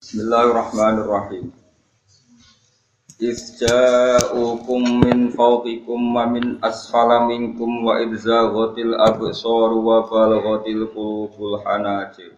[0.00, 1.52] Bismillahirrahmanirrahim.
[3.20, 12.32] Isja'ukum min fawqikum wa min asfala minkum wa idzaghatil absar wa balaghatil qulubul hanajir.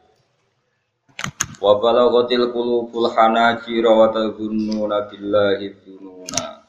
[1.63, 6.67] Wa balaghatil qulubul hanajir wa tadhunnuna billahi dhununa.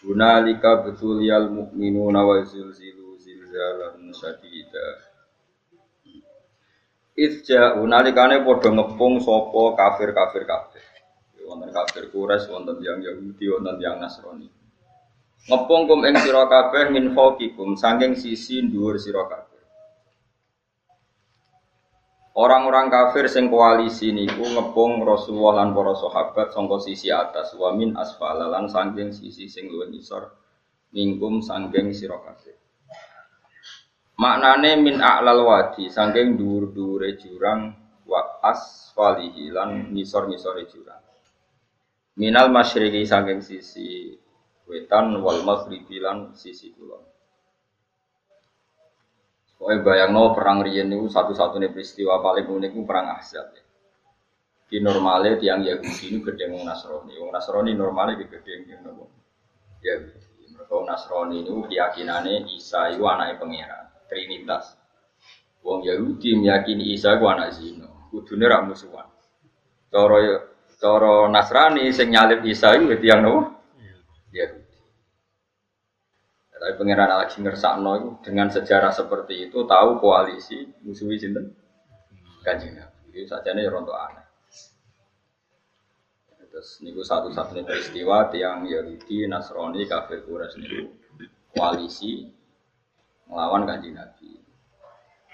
[0.00, 5.11] Hunalika betuliyal mu'minuna wa zilzilu zilzalan syadida.
[7.12, 10.84] Isja unalikane padha ngepung sapa kafir-kafir kabeh.
[11.44, 14.48] Wonten kafir Quraisy, wonten yang Yahudi, wonten yang Nasrani.
[15.44, 19.60] Ngepung kum ing sira kabeh min fawqikum saking sisi dhuwur sira kabeh.
[22.32, 27.92] Orang-orang kafir sing koalisi niku ngepung Rasulullah lan para sahabat sangka sisi atas wa min
[27.92, 30.32] asfala lan saking sisi sing luwih ngisor
[30.96, 32.61] mingkum saking sira kabeh.
[34.20, 37.72] Maknane min a'lal wadi saking dhuwur-dhuwure jurang
[38.04, 41.00] wa asfalihi lan ngisor-ngisore jurang.
[42.20, 44.12] Minal masyriqi saking sisi
[44.68, 47.00] wetan wal maghribi lan sisi kulon.
[49.56, 53.54] Pokoknya bayangno perang riyen niku satu-satunya peristiwa paling unik itu perang Ahzab.
[53.54, 53.62] Ya.
[54.66, 57.14] Di normalnya tiang Yahudi ini gede wong Nasrani.
[57.14, 59.06] Wong Nasrani normalnya gede yang nopo.
[59.78, 60.02] Ya,
[60.50, 63.91] mereka Nasrani ini keyakinannya Isa itu anaknya pangeran.
[64.12, 64.76] Trinitas.
[65.64, 69.08] Wong Yahudi meyakini Isa ku anak zino, kudune ra musuhan.
[69.88, 70.20] Cara
[70.76, 73.40] cara Nasrani sing nyalib Isa iku yang nopo?
[74.36, 74.60] Yahudi.
[76.52, 81.56] Tapi pangeran lagi ngersakno itu dengan sejarah seperti itu tahu koalisi musuhi sinten?
[82.44, 83.16] Kanjeng Nabi.
[83.16, 84.26] Itu sajane rontok aneh.
[86.52, 90.80] Terus niku satu-satunya peristiwa tiang Yahudi, Nasrani, kafir Quraisy niku
[91.56, 92.41] koalisi
[93.30, 94.38] melawan kanji Nabi.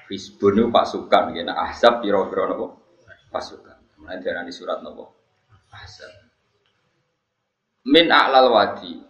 [0.09, 1.53] Fisbun itu pasukan, gitu.
[1.53, 2.67] Ahzab piro-piro nopo
[3.29, 3.77] pasukan.
[4.09, 5.13] Darah di surat nopo
[5.69, 6.13] Ahzab.
[7.89, 9.05] Min a'lal wadi.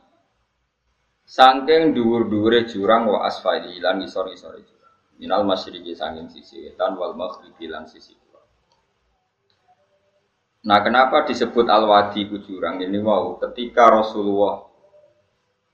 [1.29, 4.97] Sangking dhuwur-dhuwure jurang wa asfali lan isor-isor jurang.
[5.21, 8.17] Minal masyriqi sangking sisi wetan wal maghribi lan sisi.
[10.69, 14.68] Nah, kenapa disebut al-wadi ku jurang ini wow ketika Rasulullah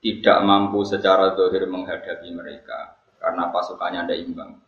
[0.05, 4.61] tidak mampu secara dohir menghadapi mereka karena pasukannya ada imbang.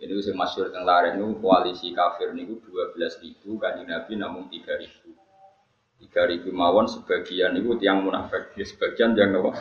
[0.00, 4.48] Jadi usia masyur yang lain itu koalisi kafir ini dua belas ribu, kanji Nabi namun
[4.48, 5.12] tiga ribu.
[6.00, 9.52] Tiga ribu mawon sebagian itu tiang munafik, ya sebagian yang apa?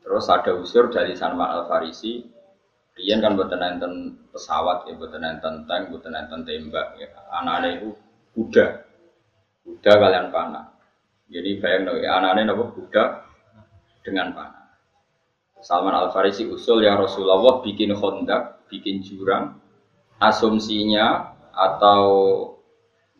[0.00, 2.24] Terus ada usur dari Salman Al Farisi,
[2.96, 3.92] Rian kan buatan enten
[4.32, 6.96] pesawat, ya buatan enten tank, buatan enten tembak.
[6.96, 7.12] Ya.
[7.28, 7.90] Anak-anak itu
[8.32, 8.66] kuda,
[9.68, 10.75] kuda kalian panah.
[11.26, 13.04] Jadi bayang ya, anak-anak itu kuda
[14.06, 14.66] dengan panah.
[15.58, 19.58] Salman Al Farisi usul ya Rasulullah bikin hondak, bikin jurang,
[20.22, 22.06] asumsinya atau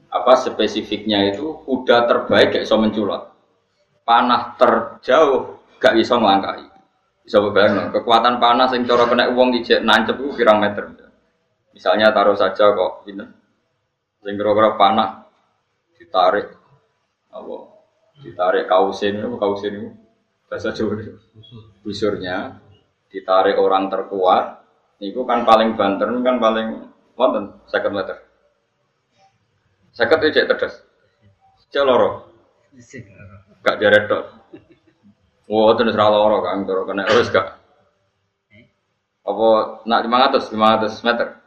[0.07, 3.23] apa spesifiknya itu kuda terbaik gak bisa menculot,
[4.07, 6.67] panah terjauh gak bisa melangkahi.
[7.27, 10.95] Bisa bayangin, kekuatan panas yang cara kena uang di nancep itu pirang meter.
[11.75, 13.27] Misalnya taruh saja kok, ini,
[14.23, 15.27] sing kira panah
[15.99, 16.55] ditarik,
[17.35, 17.76] apa,
[18.25, 19.89] ditarik kausin, kausin itu,
[20.49, 20.97] bahasa Jawa
[21.85, 22.63] busurnya.
[23.13, 24.67] Ditarik orang terkuat.
[25.01, 28.17] Itu kan paling banter kan paling wonten second meter
[29.97, 30.75] second itu cek terdes
[31.73, 32.29] celoro
[33.65, 34.25] gak jaret dok
[35.47, 37.55] Wah, itu nusra loro kan, kalau kena terus gak?
[39.23, 39.49] Apa
[39.87, 41.39] nak lima ratus, lima ratus meter?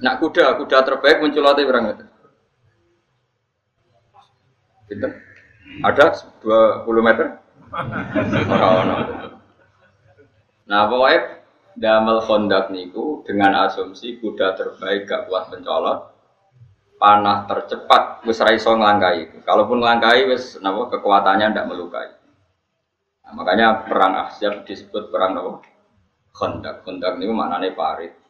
[0.00, 2.08] Nak kuda, kuda terbaik muncul lagi meter?
[4.88, 5.10] Pinter?
[5.80, 6.04] Ada
[6.44, 7.40] 20 meter?
[10.64, 11.20] Nah, pokoknya
[11.74, 16.14] damel kondak niku dengan asumsi kuda terbaik gak kuat mencolot,
[16.96, 18.72] panah tercepat wis ra iso.
[19.44, 22.08] Kalaupun nglangkai wis napa kekuatannya ndak melukai.
[23.24, 25.60] Nah, makanya perang Ahzab disebut perang napa?
[26.32, 26.86] Kondak.
[26.86, 28.23] Kondak niku maknane parit.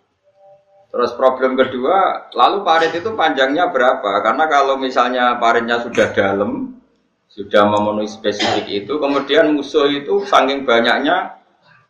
[0.94, 4.22] Terus problem kedua, lalu parit itu panjangnya berapa?
[4.22, 6.78] Karena kalau misalnya paritnya sudah dalam,
[7.26, 11.34] sudah memenuhi spesifik itu, kemudian musuh itu saking banyaknya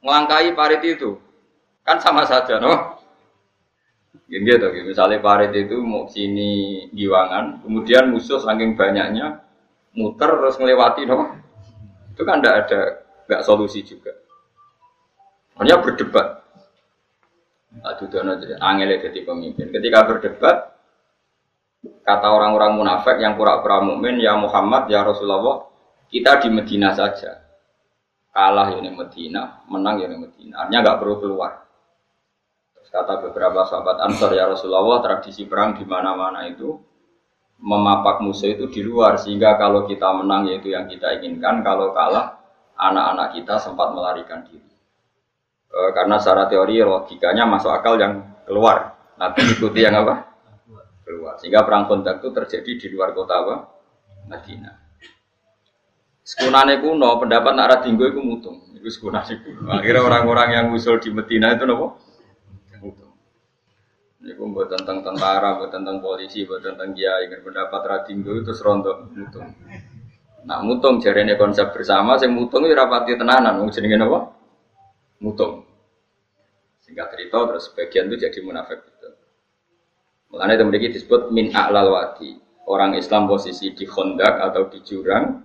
[0.01, 1.21] melangkai parit itu,
[1.85, 2.97] kan sama saja, no?
[4.25, 9.45] Gini gitu, misalnya parit itu mau sini giwangan, kemudian musuh saking banyaknya
[9.93, 11.29] muter terus melewati, no?
[12.17, 12.81] Itu kan tidak ada,
[13.29, 14.17] nggak solusi juga.
[15.61, 16.44] Hanya berdebat.
[17.83, 18.07] Aduh,
[18.63, 19.75] angel jadi pemimpin.
[19.75, 20.57] Ketika berdebat,
[22.07, 25.67] kata orang-orang munafik yang pura-pura mukmin ya Muhammad ya Rasulullah
[26.09, 27.43] kita di Medina saja.
[28.35, 30.67] Kalah di Medina menang di Medina.
[30.67, 31.53] Artinya nggak perlu keluar.
[32.95, 36.79] Kata beberapa sahabat Ansor ya Rasulullah, tradisi perang di mana-mana itu
[37.59, 39.19] memapak musuh itu di luar.
[39.19, 42.39] Sehingga kalau kita menang yaitu yang kita inginkan, kalau kalah
[42.79, 44.74] anak-anak kita sempat melarikan diri.
[45.69, 50.35] E, karena secara teori logikanya masuk akal yang keluar, nanti ikuti yang apa?
[51.05, 51.37] Keluar.
[51.37, 53.55] Sehingga perang kontak itu terjadi di luar kota apa?
[54.29, 54.85] Madinah.
[56.25, 58.57] Sekunane kuno, pendapat nak radinggo itu mutung.
[58.73, 59.69] Itu sekunane kuno.
[59.69, 62.01] Akhirnya orang-orang yang usul di Medina itu nopo?
[62.81, 63.13] Mutung.
[64.25, 67.29] Ini buat tentang tentara, buat tentang polisi, buat tentang kiai.
[67.29, 69.53] Pendapat radinggo itu serontok mutung.
[70.49, 73.61] Nah mutung ini konsep bersama, saya mutung itu rapati tenanan.
[73.61, 74.19] Mau jenenge nopo?
[75.25, 75.65] Mutung.
[76.85, 78.85] Singkat cerita, terus sebagian itu jadi munafik.
[78.85, 79.09] Gitu.
[80.29, 82.37] Mulanya itu memiliki disebut min a'lal wadi.
[82.69, 85.45] Orang Islam posisi di kondak atau di jurang,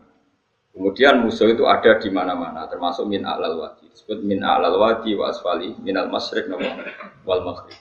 [0.69, 3.89] Kemudian musuh itu ada di mana-mana, termasuk min alal wadi.
[3.89, 6.45] Disebut min alal wadi wa asfali min al masrik
[7.25, 7.75] wal maghrib.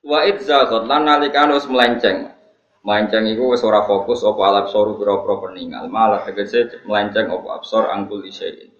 [0.00, 2.32] Wa idzaghot lan nalikan wis melenceng.
[2.80, 7.92] Melenceng iku wis ora fokus apa alap soru pira-pira peninggal, malah tegese melenceng apa absor
[7.92, 8.72] angkul isyai'in.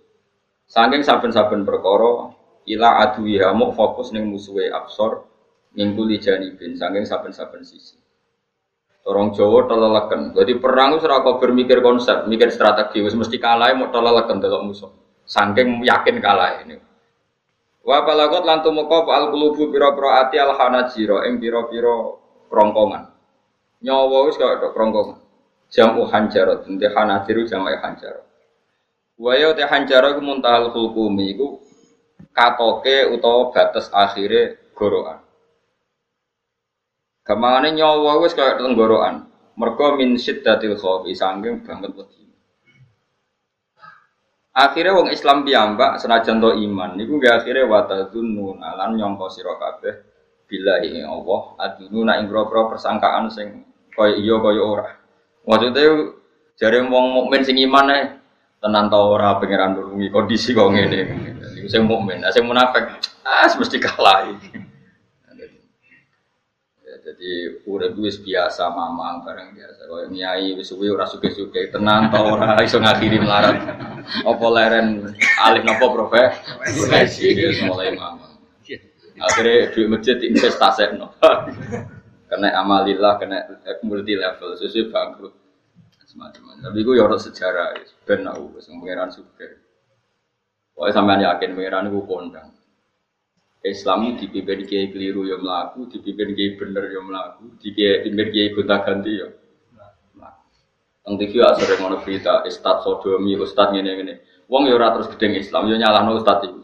[0.68, 2.36] Saking saben-saben perkara
[2.68, 5.24] ila aduwiha mu fokus ning musuhe absor
[5.72, 7.96] mingkuli janibin saking saben-saben sisi.
[9.08, 10.36] Orang Jawa teleleken.
[10.36, 13.00] Jadi perang itu seraka bermikir konsep, mikir strategi.
[13.00, 14.92] Wis mesti kalah mau teleleken delok musuh.
[15.24, 16.76] Saking yakin kalah ini.
[17.80, 22.20] Wa balagot lan tumeka al qulubu pira-pira ati al hanajira ing pira-pira
[22.52, 23.08] krongkongan.
[23.80, 25.24] Nyawa wis kaya tok krongkongan.
[25.72, 28.27] Jamu hanjarot, ente hanajiru jamak hanjarot.
[29.18, 31.58] Wa ya te hanjarot ku muntahal hukumi iku
[32.30, 35.18] katoke utawa batas akhire gorokan.
[37.26, 39.26] Gamangane nyawa wis kaya tenggorokan.
[39.58, 42.30] Mergo min syiddatil khaufi saking banget wedi.
[44.54, 49.94] Akhirnya wong Islam piyambak senajan to iman niku gak akhirnya watadzunnu lan nyangka sira kabeh
[50.46, 54.88] billahi Allah adununa ing persangkaan sing kaya iya kaya ora.
[55.42, 56.14] Maksudnya
[56.54, 58.17] jare wong mukmin sing iman ae
[58.58, 61.00] tenan ta ora pangeran nulungi kondisi kok ngene.
[61.62, 62.84] Iku sing mukmin, sing munafik
[63.22, 64.66] ah mesti kalah iki.
[67.08, 69.80] Jadi urip wis biasa mamang bareng biasa.
[69.88, 73.56] Kaya nyai wis suwe ora suge-suge tenan ta ora iso ngakhiri melarat.
[74.28, 78.36] Apa leren alih napa profesi wis mulai mamang.
[79.18, 81.10] Akhirnya duit masjid investasi no.
[82.28, 83.38] kena amalillah, kena
[83.82, 85.34] multi level, sesuai bangkrut.
[86.08, 87.76] Semacam Tapi gue ya sejarah,
[88.08, 89.60] ben aku, pengiran suge.
[90.72, 92.48] Pokoknya sampean yakin pengiran gue kondang.
[93.60, 99.20] Islam dipimpin kiai keliru ya melaku, dipimpin kiai bener ya melaku, dipimpin kiai gonta ganti
[99.20, 99.28] ya.
[101.04, 104.14] Teng TV sering ngono berita Ustad sodomi, Ustad ngene ngene.
[104.48, 106.60] Wong ya ora terus gedeng Islam, ya nyalahno Ustad itu.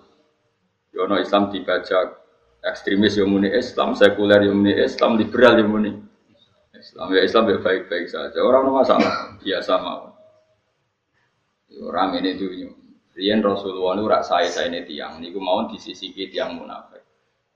[0.96, 2.16] Ya ono Islam dibaca
[2.64, 6.13] ekstremis ya muni Islam, sekuler ya muni Islam, liberal ya muni
[6.84, 7.08] Islam.
[7.16, 10.12] Ya Islam ya baik-baik saja, orang masalah, biasa mau.
[11.80, 12.70] Orang ini dunia.
[13.14, 17.00] Rian Rasulullah itu rak saya saya ini tiang, niku mau disisipi tiang munafik.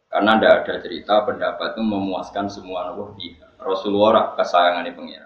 [0.08, 3.36] Karena tidak ada cerita pendapat itu memuaskan semua nabi.
[3.60, 5.18] Rasulullah rak kesayangan ini.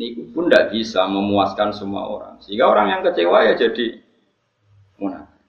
[0.00, 2.40] Niku pun tidak bisa memuaskan semua orang.
[2.40, 4.00] Sehingga orang yang kecewa ya jadi
[4.96, 5.42] munafik.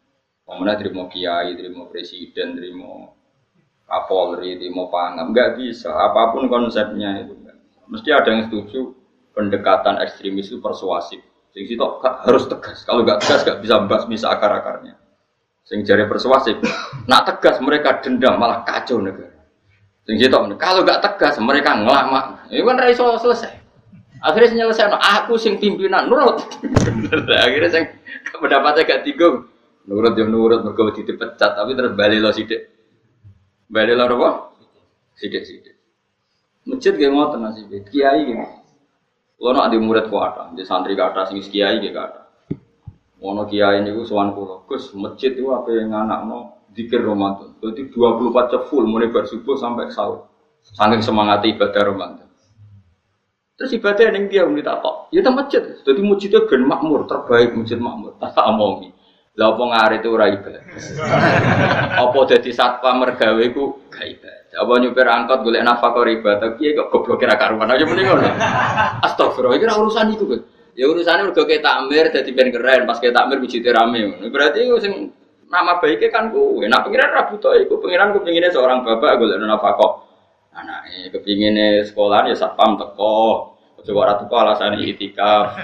[0.43, 3.15] Pemenang terima kiai, terima presiden, terima
[3.87, 5.93] kapolri, terima pangam, nggak bisa.
[5.93, 7.40] Apa pun konsepnya itu.
[7.89, 8.93] Mesti ada yang setuju
[9.33, 11.23] pendekatan ekstremis itu persuasif.
[11.51, 12.87] Sing sitok harus tegas.
[12.87, 13.75] Kalau nggak tegas nggak bisa
[14.07, 14.95] bisa akar-akarnya.
[15.67, 16.59] Sing jari persuasif.
[17.07, 19.35] Nak tegas mereka dendam malah kacau negara.
[20.07, 22.47] Sing sitok kalau nggak tegas mereka ngelama.
[22.47, 23.61] Ini kan raiso selesai.
[24.21, 24.93] Akhirnya selesai.
[24.93, 26.45] No, aku sing pimpinan nurut.
[27.41, 27.83] Akhirnya sing
[28.37, 29.49] pendapatnya gak tiga.
[29.89, 32.69] Nurut yang nurut mereka dipecat tapi terus balik lo sidik.
[33.65, 34.29] Balik lo apa?
[35.17, 35.80] Sidik sidik.
[36.67, 37.65] Masjid gak tenang sih.
[37.89, 38.61] Kiai gak
[39.41, 42.29] kalau nak di murid kuat, di santri kata sing kiai gitu kata.
[43.25, 47.57] Mono kiai ini gue sowan kulo, gus masjid itu apa yang anak no dikir Ramadan.
[47.57, 50.29] Jadi 24 jam full mulai bersubuh sampai sahur.
[50.61, 52.29] Saking semangat ibadah Ramadan.
[53.57, 55.73] Terus ibadah yang dia minta kok, ya tempat masjid.
[55.89, 58.13] Jadi masjidnya ben makmur, terbaik masjid makmur.
[58.21, 58.93] Tak omongi.
[59.41, 60.63] Lah apa itu ora ibadah.
[62.05, 64.40] apa dadi satpam mergawe ku gak ibadah.
[64.51, 68.27] Apa nyupir angkot golek nafkah ibadah piye kok goblok kira karuan aja mending ngono.
[68.99, 70.41] Astagfirullah, iki urusan iku kan.
[70.75, 74.23] Ya urusannya udah kayak takmir jadi ben keren pas kayak takmir biji rame.
[74.31, 75.11] Berarti sing
[75.51, 76.67] nama baiknya kan gue.
[76.67, 80.07] Nah pengiran rabu tuh iku pengiran kepinginnya seorang bapak golek nafkah.
[80.51, 83.51] Anaknya kepinginnya sekolah ya satpam teko.
[83.81, 85.57] Coba ratu kok alasan itikaf.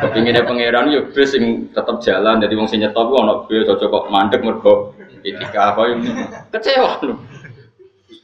[0.00, 2.40] Kepinginnya pangeran ya bis sing tetap jalan.
[2.40, 4.92] Jadi wong sing nyetop ku ono bis cocok kok mandek mergo
[5.56, 6.12] apa ini
[6.52, 7.16] kecewa loh.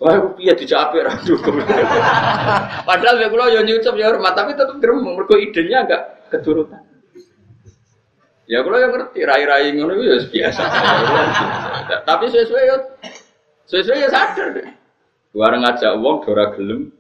[0.01, 1.61] Wah, piye dijawab ra dukung.
[2.89, 6.03] Padahal ya kula yo nyucup ya hormat, tapi tetep gremeng mergo idenya enggak
[6.33, 6.81] keturutan.
[8.49, 10.63] Ya kula yang ngerti rai-rai ngono ya biasa.
[12.09, 12.77] Tapi sesuai yo
[13.69, 14.67] sesuai ya sadar deh.
[15.37, 16.91] Bareng ngajak wong ora gelem.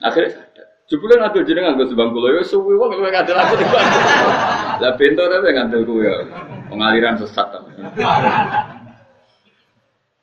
[0.00, 0.66] Akhirnya sadar.
[0.86, 3.66] Jebule ngadul jeneng nganggo sebang kula yo suwi wong kowe ngadul aku di
[4.86, 6.14] Lah bento ta ngandel kuwi ya.
[6.70, 7.50] Pengaliran sesat.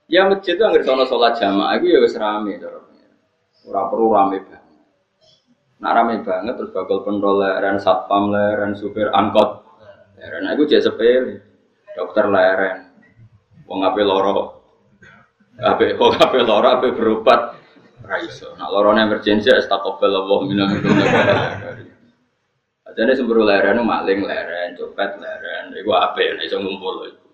[0.08, 2.56] Ya masjid itu nggak sono sholat jamaah itu ya wes rame
[3.68, 4.64] Ora perlu rame banget.
[5.84, 9.68] Nak rame banget terus bakal pendol leren, satpam leren, supir angkot
[10.16, 10.48] leren.
[10.56, 11.44] Aku jadi sepele.
[11.92, 12.88] Dokter leren.
[13.68, 14.64] Wong ape loro.
[15.60, 17.60] Ape kok ape loro ape berobat.
[18.08, 18.56] Raiso.
[18.56, 20.70] Nak lorone emergensi astagfirullah Allah minum
[22.98, 25.76] Jadi sumber leren maling leren, copet leren.
[25.76, 27.28] Iku ape ya iso ngumpul itu.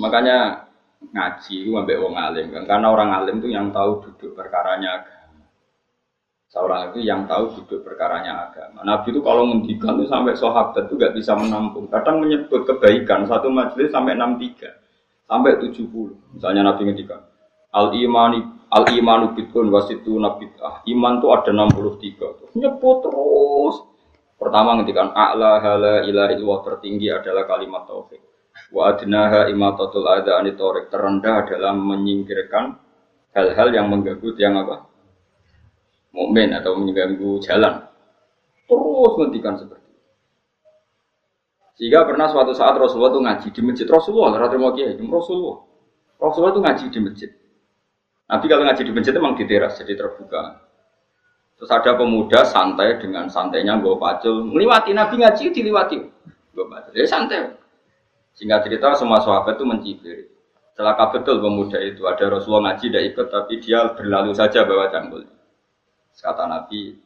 [0.00, 0.71] Makanya
[1.10, 2.62] ngaji itu ambek wong alim kan.
[2.70, 5.46] Karena orang alim itu yang tahu duduk perkaranya agama.
[6.52, 8.86] Seorang itu yang tahu duduk perkaranya agama.
[8.86, 11.88] Nabi itu kalau ngendikan itu sampai sahabat itu gak bisa menampung.
[11.88, 14.82] Kadang menyebut kebaikan satu majelis sampai 63
[15.32, 17.24] sampai 70 misalnya Nabi ngendikan
[17.72, 23.76] al imani al imanu bitun wasitu nabitah iman itu ada 63 nyebut terus.
[24.36, 26.34] Pertama ngendikan a'la hala ilaha
[26.66, 28.31] tertinggi adalah kalimat tauhid
[28.72, 32.80] Wa adnaha imatatul ada anitorik terendah adalah menyingkirkan
[33.36, 34.88] hal-hal yang mengganggu yang apa?
[36.12, 37.84] Mukmin atau mengganggu jalan.
[38.68, 40.00] Terus ngendikan seperti itu.
[41.76, 45.58] Sehingga pernah suatu saat Rasulullah itu ngaji di masjid Rasulullah, mau kiai, Rasulullah.
[46.20, 47.30] Rasulullah itu ngaji di masjid.
[48.32, 50.64] Nabi kalau ngaji di masjid memang di teras, jadi terbuka.
[51.60, 55.96] Terus ada pemuda santai dengan santainya bawa pacul, melewati Nabi ngaji diliwati.
[56.56, 57.61] Bawa pacul, ya santai.
[58.32, 60.18] Singkat cerita semua sahabat itu mencibir.
[60.72, 62.08] Celaka betul pemuda itu.
[62.08, 65.28] Ada Rasulullah ngaji tidak ikut tapi dia berlalu saja bawa cangkul.
[66.16, 66.96] Kata Nabi,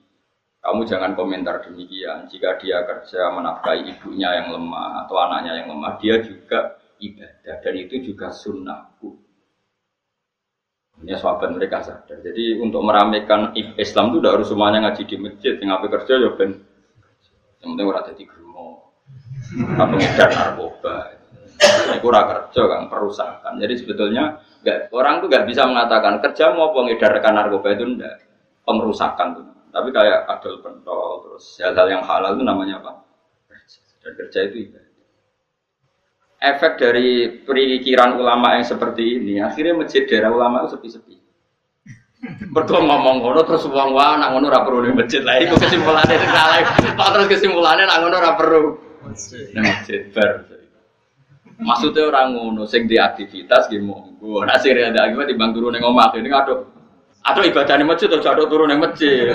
[0.63, 2.31] kamu jangan komentar demikian.
[2.31, 7.75] Jika dia kerja menafkahi ibunya yang lemah atau anaknya yang lemah, dia juga ibadah dan
[7.75, 9.19] itu juga sunnahku.
[10.97, 12.25] Ini sahabat mereka sadar.
[12.25, 15.55] Jadi untuk meramaikan Islam itu tidak harus semuanya ngaji di masjid.
[15.61, 16.51] Yang apa kerja ya ben.
[17.61, 18.67] Yang penting orang jadi gerumo
[19.77, 20.95] atau ngedar narkoba.
[21.57, 23.55] Ini kurang kerja kan perusahaan.
[23.57, 28.15] Jadi sebetulnya gak, orang tuh gak bisa mengatakan kerja mau pengedarkan narkoba itu ndak
[28.69, 29.47] pengerusakan tuh.
[29.73, 32.93] Tapi kayak adol pentol terus hal-hal yang halal itu namanya apa?
[34.01, 34.85] Dan kerja itu ibadah.
[36.37, 41.17] Efek dari perikiran ulama yang seperti ini, akhirnya masjid daerah ulama itu sepi-sepi.
[42.53, 46.15] Mergo ngomong ngono terus wong wae nak ngono ora perlu ning masjid lah iku kesimpulane
[46.17, 46.61] sing salah.
[47.13, 48.63] Terus kesimpulane nak ngono ora perlu.
[49.05, 50.49] Masjid bar.
[51.57, 54.45] Maksudnya orang ngono sing di aktivitas gitu monggo.
[54.45, 56.29] Nah sing ada akibat di bang turun yang omah ini
[57.27, 59.35] aduh ibadah nih masjid terus aduh turun yang masjid.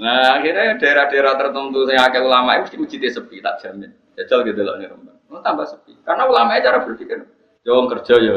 [0.00, 3.92] Nah akhirnya daerah-daerah tertentu yang akeh ulama itu mesti masjidnya sepi tak jamin.
[4.16, 5.18] Jajal gitu loh nih Rembang.
[5.28, 5.94] Oh, tambah sepi.
[6.02, 7.22] Karena ulama cara berpikir,
[7.62, 8.36] jauh kerja ya,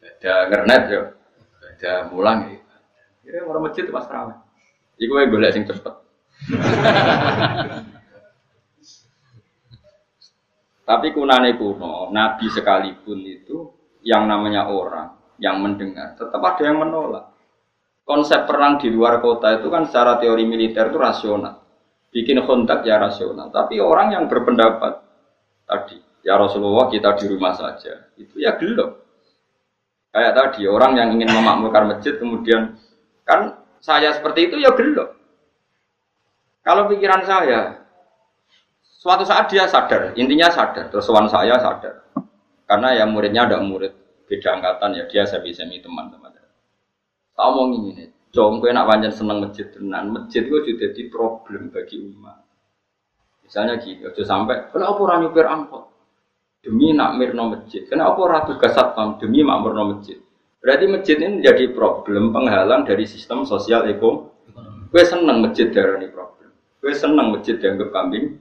[0.00, 1.02] ada ngernet ya,
[1.60, 2.58] ada mulang ya.
[3.22, 4.38] Kira orang masjid itu mas ramai.
[4.96, 5.94] Iku yang boleh sing cepet.
[10.92, 13.64] Tapi kunane kuno, Nabi sekalipun itu
[14.04, 17.32] yang namanya orang yang mendengar, tetap ada yang menolak.
[18.04, 21.64] Konsep perang di luar kota itu kan secara teori militer itu rasional.
[22.12, 23.48] Bikin kontak ya rasional.
[23.48, 25.00] Tapi orang yang berpendapat
[25.64, 29.00] tadi, ya Rasulullah kita di rumah saja, itu ya gelap.
[30.12, 32.76] Kayak tadi, orang yang ingin memakmurkan masjid kemudian,
[33.24, 35.16] kan saya seperti itu ya gelap.
[36.60, 37.81] Kalau pikiran saya,
[39.02, 40.86] Suatu saat dia sadar, intinya sadar.
[40.86, 42.06] Terus kawan saya sadar.
[42.70, 43.90] Karena ya muridnya ada murid
[44.30, 46.30] beda angkatan ya dia semi semi teman-teman.
[47.34, 50.14] Tak omong ini, jom gue nak panjang seneng masjid tenan.
[50.14, 52.46] Masjid gue juga jadi problem bagi umat.
[53.42, 55.84] Misalnya gini, aja sampai, kenapa orang nyupir angkot?
[56.62, 57.82] Demi nak mirno masjid.
[57.90, 59.18] Kenapa orang tugas satpam?
[59.18, 60.22] Demi makmurno masjid.
[60.62, 64.30] Berarti masjid ini menjadi problem penghalang dari sistem sosial ekonomi.
[64.94, 66.54] Gue seneng masjid darah ini problem.
[66.78, 68.38] Gue seneng masjid dianggap kambing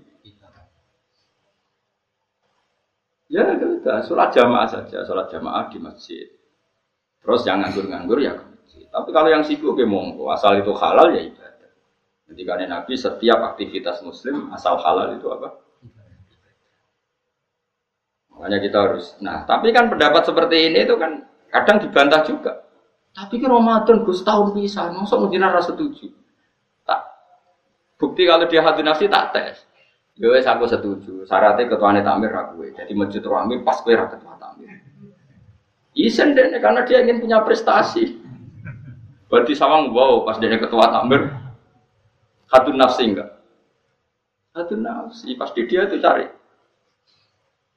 [3.31, 6.27] Ya sudah, sholat jamaah saja, sholat jamaah di masjid.
[7.23, 8.83] Terus yang nganggur-nganggur ya ke masjid.
[8.91, 11.71] Tapi kalau yang sibuk ya monggo, asal itu halal ya ibadah.
[12.27, 15.63] Karena Nabi setiap aktivitas Muslim asal halal itu apa?
[18.35, 19.15] Makanya kita harus.
[19.23, 22.67] Nah, tapi kan pendapat seperti ini itu kan kadang dibantah juga.
[23.15, 26.11] Tapi kan Ramadan Gus tahun bisa, masuk mungkin rasa setuju.
[26.83, 26.99] Tak
[27.95, 29.55] bukti kalau dia hati nafsi tak tes.
[30.19, 31.23] Ya wes aku setuju.
[31.23, 32.67] Syaratnya ketuane takmir aku.
[32.75, 34.83] Jadi masjid rame pas kowe ra ketua takmir.
[35.95, 38.19] Isen deh karena dia ingin punya prestasi.
[39.31, 41.31] Berarti sawang wow pas dia ketua takmir.
[42.51, 43.39] Hatun nafsi enggak?
[44.51, 46.27] Hatun nafsi pasti dia itu cari.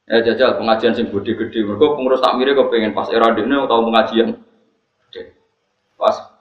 [0.04, 1.64] Ya jajal pengajian sing gede-gede.
[1.64, 4.36] Mereka pengurus takmir kok pengen pas era ini tahu pengajian.
[5.08, 5.38] Gede.
[5.94, 6.34] Pas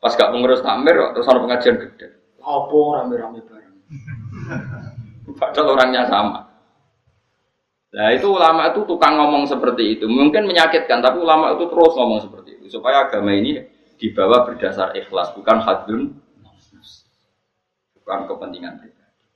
[0.00, 2.16] pas gak pengurus takmir terus ada pengajian gede.
[2.40, 3.76] Apa rame-rame bareng.
[5.36, 6.50] Padahal orangnya sama.
[7.90, 10.06] Nah itu ulama itu tukang ngomong seperti itu.
[10.06, 12.78] Mungkin menyakitkan, tapi ulama itu terus ngomong seperti itu.
[12.78, 13.66] Supaya agama ini
[13.98, 16.14] dibawa berdasar ikhlas, bukan hadun,
[17.98, 19.26] bukan kepentingan pribadi.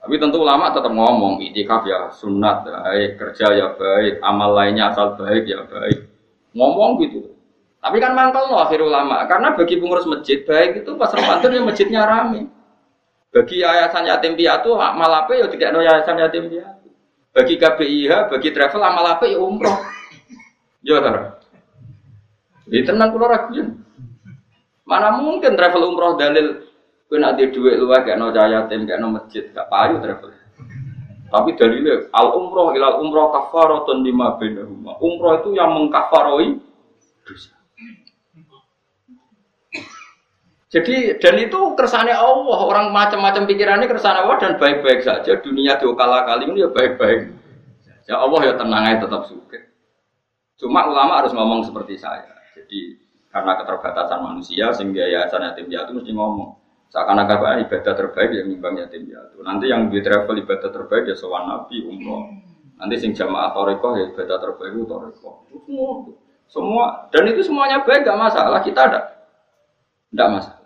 [0.00, 5.18] Tapi tentu ulama tetap ngomong, itikaf ya sunat, baik, kerja ya baik, amal lainnya asal
[5.18, 6.08] baik ya baik.
[6.54, 7.36] Ngomong gitu.
[7.80, 11.62] Tapi kan mangkal loh akhir ulama, karena bagi pengurus masjid baik itu pas Ramadan ya
[11.64, 12.59] masjidnya rame.
[13.30, 16.88] Bagi yayasan yatim piatu amal apa ya tidak ada yayasan yatim piatu.
[17.30, 19.78] Bagi KBIH, bagi travel amal apa ya umroh.
[20.80, 21.36] Ya kan?
[22.64, 23.52] Di tenang pulau ragu
[24.88, 26.66] Mana mungkin travel umroh dalil
[27.04, 30.32] kau nanti duit lu kayak no yatim kayak no masjid gak payu travel.
[31.30, 34.96] Tapi dalilnya al umroh ilal umroh kafaratun lima rumah.
[34.98, 36.56] Umroh itu yang mengkafaroi
[37.28, 37.59] dosa.
[40.70, 45.42] Jadi dan itu kersane Allah, orang macam-macam pikirannya kersane Allah dan baik-baik saja.
[45.42, 47.34] Dunia diokala kali ini ya baik-baik.
[48.06, 49.58] Ya Allah ya tenang aja tetap suka.
[50.62, 52.30] Cuma ulama harus ngomong seperti saya.
[52.54, 53.02] Jadi
[53.34, 56.54] karena keterbatasan manusia sehingga yayasan yatim piatu mesti ngomong.
[56.90, 59.42] Seakan-akan ibadah terbaik yang nimbang yatim piatu.
[59.42, 62.30] Nanti yang di travel ibadah terbaik ya sowan nabi umroh.
[62.78, 65.30] Nanti sing jamaah toriko ya ibadah terbaik itu toriko.
[65.50, 65.90] Semua,
[66.46, 68.62] semua dan itu semuanya baik gak masalah.
[68.62, 69.00] Kita ada,
[70.14, 70.59] tidak masalah.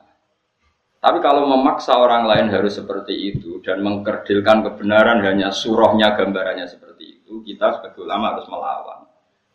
[1.05, 7.21] Tapi kalau memaksa orang lain harus seperti itu dan mengkerdilkan kebenaran hanya surahnya gambarannya seperti
[7.21, 9.05] itu, kita sebagai ulama harus melawan.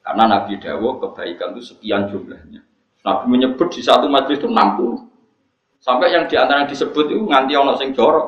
[0.06, 2.62] Karena Nabi Dawo kebaikan itu sekian jumlahnya.
[3.02, 5.10] Nabi menyebut di satu majlis itu 60.
[5.82, 8.28] Sampai yang di antara yang disebut itu nganti ono sing jorok.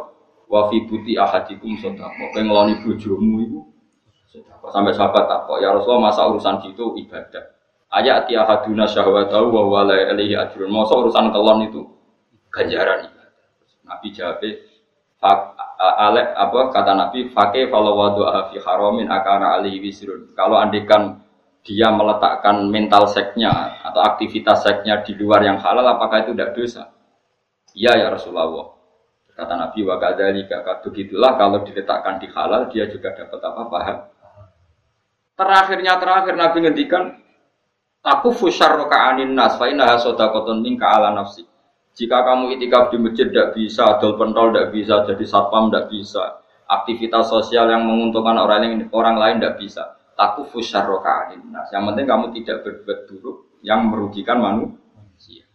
[0.49, 2.09] Wa fi buti ahadikum sedekah.
[2.17, 3.59] Kowe ngeloni bojomu itu
[4.71, 7.43] Sampai sahabat takok, ya Rasulullah masa urusan itu ibadah.
[7.91, 10.71] Ayat ti ahaduna syahwatahu wa wala ilaihi ajrun.
[10.71, 11.81] Masa urusan kelon itu
[12.51, 13.31] ganjaran ibadah.
[13.87, 14.43] Nabi jawab,
[15.81, 18.21] Alek apa kata Nabi, fakih kalau wadu
[18.53, 20.29] fi haramin akana alihi wisrun.
[20.37, 21.25] Kalau andikan
[21.65, 26.93] dia meletakkan mental seknya atau aktivitas seknya di luar yang halal, apakah itu tidak dosa?
[27.73, 28.77] Iya ya Rasulullah.
[29.33, 33.97] Kata Nabi wa kadzalika begitulah kalau diletakkan di halal dia juga dapat apa paham.
[35.33, 37.03] Terakhirnya terakhir Nabi ngendikan
[38.05, 41.50] aku fusar anin nas fa inna hasodakotun minka ala nafsi.
[42.01, 46.41] Jika kamu itikaf di masjid tidak bisa, dol pentol tidak bisa, jadi satpam tidak bisa,
[46.65, 49.83] aktivitas sosial yang menguntungkan orang lain orang lain tidak bisa.
[50.17, 55.45] Taku fusarroka nah, Yang penting kamu tidak berbuat buruk yang merugikan manusia.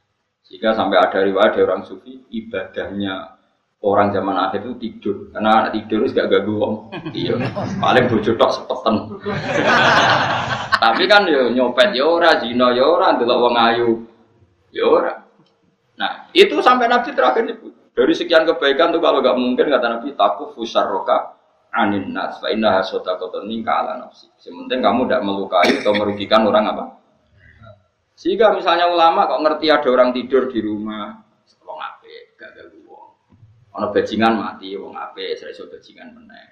[0.47, 3.35] Jika sampai ada riwayat dari orang sufi ibadahnya
[3.83, 5.17] orang zaman akhir itu tidur.
[5.35, 6.75] Karena tidur itu gak ganggu om
[7.11, 7.35] iya.
[7.83, 8.95] Paling bojo tok sepetan
[10.87, 13.91] tapi kan yo nyopet yo ora zina yo ora ndelok wong ayu
[14.71, 15.26] yo ora
[15.97, 17.73] Nah, itu sampai Nabi terakhir nyebut.
[17.97, 21.33] Dari sekian kebaikan tuh kalau nggak mungkin kata Nabi takut fusar roka
[21.73, 24.29] anin nas fa inna hasota kotonin kala nafsi.
[24.37, 26.85] Sementing kamu tidak melukai atau merugikan orang apa.
[28.17, 31.21] Sehingga misalnya ulama kok ngerti ada orang tidur di rumah,
[31.61, 33.13] wong ape, gak ada wong.
[33.77, 36.47] Ono bajingan mati, wong ape, iso bajingan meneh.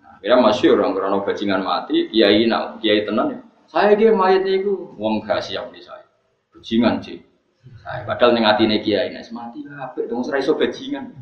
[0.00, 3.40] Nah, kira masih orang karena bajingan mati, kiai nak kiai tenan ya.
[3.68, 6.08] Saya dia mayat itu, wong gak siap di saya.
[6.48, 7.20] Bajingan sih.
[7.60, 11.12] Nah, padahal ning atine kiai nek mati apik dong ora iso bajingan.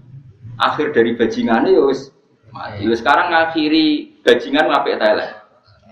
[0.59, 2.11] Akhir dari bajingane ya wis
[2.51, 2.87] mati.
[2.87, 5.31] Wis sekarang ngakhiri bajingan apik ta elek.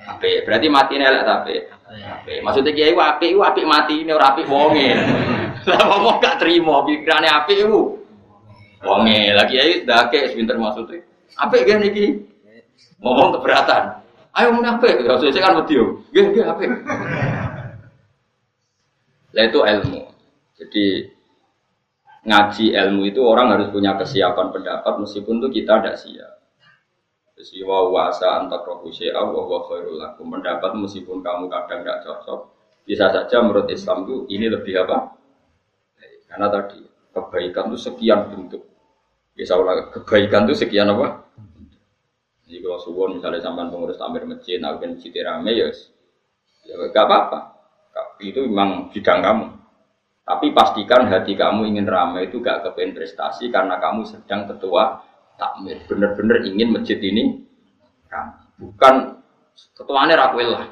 [0.06, 0.36] Apik.
[0.46, 1.62] Berarti mati elek ta apik.
[1.86, 2.38] Apik.
[2.42, 4.90] Maksudnya kiai ku apik ku apik mati ini ora apik wonge.
[5.70, 8.02] Lah ngomong gak trimo pikirane apik ku.
[8.86, 11.02] Wonge lagi kiai ndake pinter maksudnya.
[11.38, 12.22] Apik gak niki.
[13.02, 14.02] Ngomong keberatan.
[14.34, 15.02] Ayo mun apik.
[15.02, 15.78] Ya saya kan wedi.
[16.10, 16.70] Nggih nggih apik.
[19.32, 20.15] Lah itu ilmu.
[20.66, 21.06] Jadi
[22.26, 26.32] ngaji ilmu itu orang harus punya kesiapan pendapat meskipun itu kita tidak siap.
[27.38, 30.26] Jadi wa wasa antak rohu syi'a wa khairul lakum.
[30.34, 32.40] Pendapat meskipun kamu kadang tidak cocok,
[32.82, 35.14] bisa saja menurut Islam itu ini lebih apa?
[36.26, 36.82] Karena tadi
[37.14, 38.66] kebaikan itu sekian bentuk.
[39.36, 41.30] Bisa ulang kebaikan itu sekian apa?
[42.42, 45.70] Jadi kalau suwon misalnya sampai pengurus tamir masjid, nah masjid rame ya,
[46.66, 47.38] ya gak apa-apa.
[48.18, 49.46] Itu memang bidang kamu.
[50.26, 54.98] Tapi pastikan hati kamu ingin ramai itu gak kepengen prestasi karena kamu sedang ketua
[55.38, 57.46] takmir, bener-bener ingin masjid ini
[58.10, 58.42] ramai.
[58.58, 59.22] Bukan
[59.78, 60.66] ketuanya rakwil lah.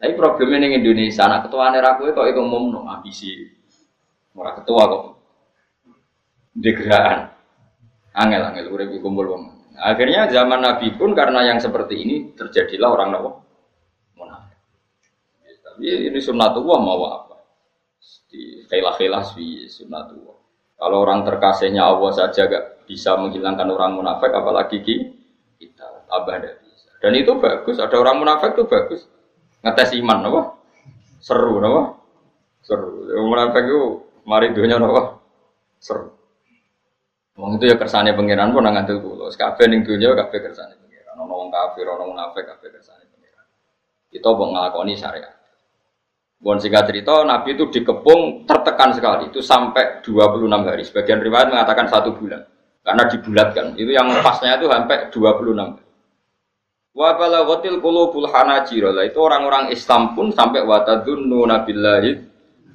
[0.00, 3.44] Tapi problemnya di Indonesia, anak ketuanya rakwil kok itu umum no ambisi.
[4.32, 5.04] Orang ketua kok.
[6.56, 7.28] Degraan.
[8.14, 9.42] Angel angel urip kumpul wong.
[9.74, 13.30] Akhirnya zaman Nabi pun karena yang seperti ini terjadilah orang nawa.
[15.74, 17.33] Tapi ini sunnatullah mau apa?
[18.34, 20.36] Di khailah-khailah sih sunnatullah.
[20.74, 26.90] Kalau orang terkasihnya Allah saja gak bisa menghilangkan orang munafik, apalagi kita tambah tidak bisa.
[26.98, 27.78] Dan itu bagus.
[27.78, 29.06] Ada orang munafik itu bagus.
[29.62, 30.42] Ngetes iman, apa?
[31.22, 31.82] Seru, apa?
[32.66, 33.06] Seru.
[33.06, 33.82] Yang munafik itu
[34.26, 35.22] mari dunia, apa?
[35.78, 36.10] Seru.
[37.34, 39.26] Wong itu ya kersane pangeran pun nang ngandel kula.
[39.30, 41.18] Kabeh ning donya kabeh kersane pangeran.
[41.18, 43.46] Ana wong kafir, munafik kabeh kersane pangeran.
[44.10, 45.43] Kita mau nglakoni syariat.
[46.44, 50.84] Bon singkat cerita, Nabi itu dikepung tertekan sekali, itu sampai 26 hari.
[50.84, 52.44] Sebagian riwayat mengatakan satu bulan,
[52.84, 53.72] karena dibulatkan.
[53.80, 55.84] Itu yang pasnya itu sampai 26 hari.
[56.92, 58.92] Wa balaghatil qulubul hanajir.
[59.08, 62.12] Itu orang-orang Islam pun sampai watadunnu billahi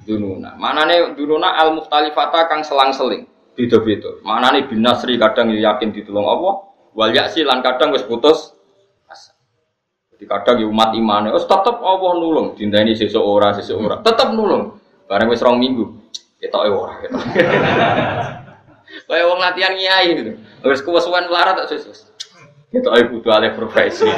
[0.02, 0.58] dununa.
[0.58, 3.30] Manane dununa al mukhtalifata kang selang-seling
[3.60, 4.10] beda-beda.
[4.24, 6.64] Maknane bin Nasri kadang yakin ditulung Allah,
[6.96, 8.56] wal yaksi lan kadang wis putus.
[10.20, 14.36] Jadi kadang ya umat imane, wis tetep Allah nulung, dinteni sesuk ora sesuk ora, tetep
[14.36, 14.76] nulung.
[15.08, 15.96] Bareng wis minggu,
[16.36, 17.24] ketoke ora ketok.
[19.08, 20.32] Kayak latihan kiai gitu.
[20.60, 22.12] Wis kuwesuan melarat tak sus.
[22.68, 24.04] Ketoke kudu alih profesi.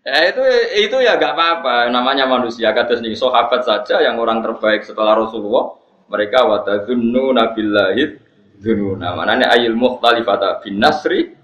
[0.00, 0.40] Ya itu
[0.80, 5.76] itu ya gak apa-apa namanya manusia kata nih sahabat saja yang orang terbaik setelah Rasulullah
[6.08, 8.16] mereka watadzunnu nabillahid
[8.56, 9.12] dzununa.
[9.12, 11.36] Manane ayil mukhtalifata bin nasri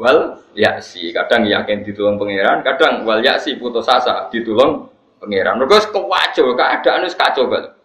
[0.00, 1.12] wal yaksi.
[1.12, 4.88] Kadang yakin ditulung pangeran, kadang wal yaksi putus asa ditulung
[5.20, 5.60] pangeran.
[5.60, 7.76] Mergo kewajo keadaan wis kacau banget.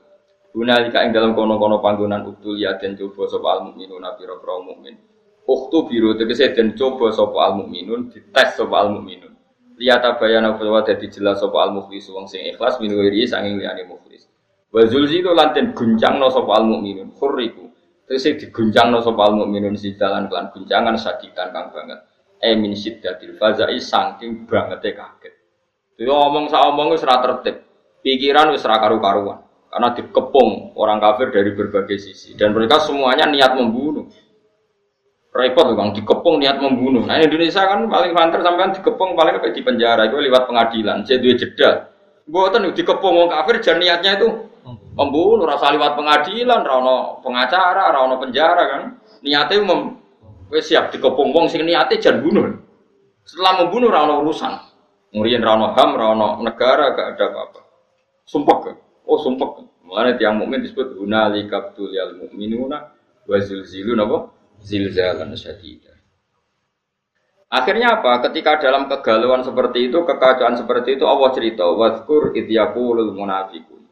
[0.56, 4.96] Gunalika ing dalam kono-kono panggonan utul ya den coba sapa al mukminuna pira-pira mukmin.
[5.44, 9.36] Uktu biru tegese den coba sapa al mukminun dites sapa al mukminun.
[9.76, 13.84] Liyata bayana wa dadi jelas sapa al mukhlis wong sing ikhlas min wiri sanging liyane
[13.84, 14.32] mukhlis.
[14.72, 17.65] Wa zulzilu lanten guncangno sapa al mukminun khurriku.
[18.06, 22.06] Terus diguncangno sapa al mukminun sidalan kelan guncangan sadikan kang banget.
[22.38, 25.34] E min siddatil fazai saking bangete kaget.
[25.98, 27.66] Itu ngomong sak omong ora tertib.
[28.06, 29.42] Pikiran wis ora karu-karuan.
[29.74, 34.08] Karena dikepung orang kafir dari berbagai sisi dan mereka semuanya niat membunuh.
[35.36, 37.04] Repot bang, dikepung niat membunuh.
[37.04, 41.04] Nah Indonesia kan paling banter sampean dikepung paling kayak di penjara itu lewat pengadilan.
[41.04, 41.92] Jadi jeda.
[42.24, 44.28] Buatan dikepung orang kafir, jadi niatnya itu
[44.96, 48.82] membunuh rasa lewat pengadilan rano pengacara rano penjara kan?
[49.22, 50.00] Niatnya mem
[50.56, 52.46] siap dikepung wong sing niatnya jangan bunuh.
[53.28, 54.56] Setelah membunuh rano urusan.
[55.12, 57.60] Ngurian rano ham rano negara gak ada apa-apa.
[58.26, 62.90] Sumpah kan oh sumpah kan Mulanya tiang mukmin disebut hunali kaptul yal mukminuna
[63.30, 64.34] wa zilzilun apa?
[64.66, 65.94] Zilzalan syadida.
[67.54, 68.26] Akhirnya apa?
[68.26, 73.85] Ketika dalam kegalauan seperti itu, kekacauan seperti itu, Allah cerita, Wadkur idyaqulul munafiqun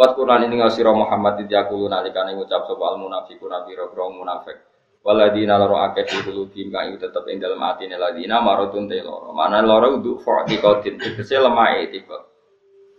[0.00, 4.56] Wat Quran ini ngasih Muhammad di aku nalikane ngucap sapa al munafiquna biro biro munafik.
[5.04, 9.36] Waladina loro akeh di qulubihim kang tetep ing dalem atine ladina maradun te loro.
[9.36, 12.16] Mana loro untuk fa'tiqatin tegese lemah etika.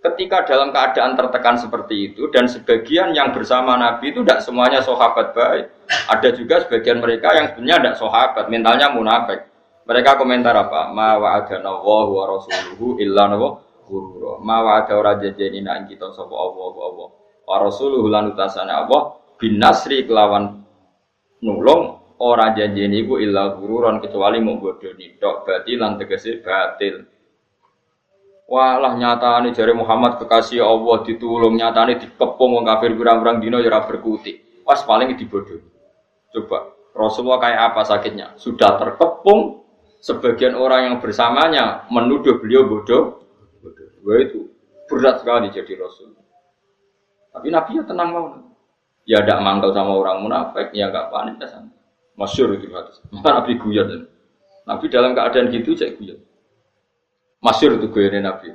[0.05, 5.33] Ketika dalam keadaan tertekan seperti itu dan sebagian yang bersama Nabi itu tidak semuanya sahabat
[5.33, 5.73] baik.
[6.05, 9.49] Ada juga sebagian mereka yang sebenarnya tidak sahabat, mentalnya munafik.
[9.89, 10.93] Mereka komentar apa?
[10.93, 14.39] Ma wa'adana wa rasuluhu illa nawa gurura.
[14.39, 17.09] Mawa ada ora jajeni nak kita sapa Allah Allah.
[17.43, 20.63] Wa rasuluhu lan utasane Allah bin nasri kelawan
[21.43, 27.03] nulung ora janjeni iku illa gururan kecuali mau bodoni tok batil lan tegese batil.
[28.47, 34.63] Walah nyatane jare Muhammad kekasih Allah ditulung nyatane dikepung wong kafir kurang-kurang dino ya berkutik.
[34.63, 35.67] Pas paling dibodohi.
[36.31, 38.35] Coba Rasulullah kayak apa sakitnya?
[38.35, 39.63] Sudah terkepung,
[40.03, 43.20] sebagian orang yang bersamanya menuduh beliau bodoh,
[44.01, 44.49] Wah itu
[44.89, 46.17] berat sekali jadi rasul.
[47.31, 48.25] Tapi Nabi ya tenang mau.
[49.07, 51.73] Ya tidak mangkal sama orang munafik, ya nggak panik ya sama.
[52.19, 53.01] Masyur itu hadis.
[53.25, 54.05] Nabi guyon.
[54.67, 56.19] Nabi dalam keadaan gitu cek guyon.
[57.41, 58.51] Masyur itu guyon Nabi.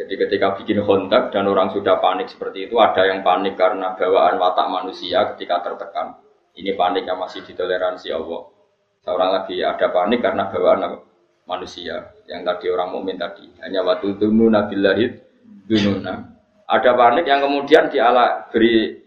[0.00, 4.40] Jadi ketika bikin kontak dan orang sudah panik seperti itu, ada yang panik karena bawaan
[4.40, 6.16] watak manusia ketika tertekan.
[6.56, 8.48] Ini panik yang masih ditoleransi Allah.
[9.04, 11.09] Seorang lagi ada panik karena bawaan?
[11.50, 15.18] Manusia yang tadi orang mukmin tadi hanya waktu dunu nabilahid
[15.66, 16.30] dununa
[16.70, 19.02] ada panik yang kemudian diala beri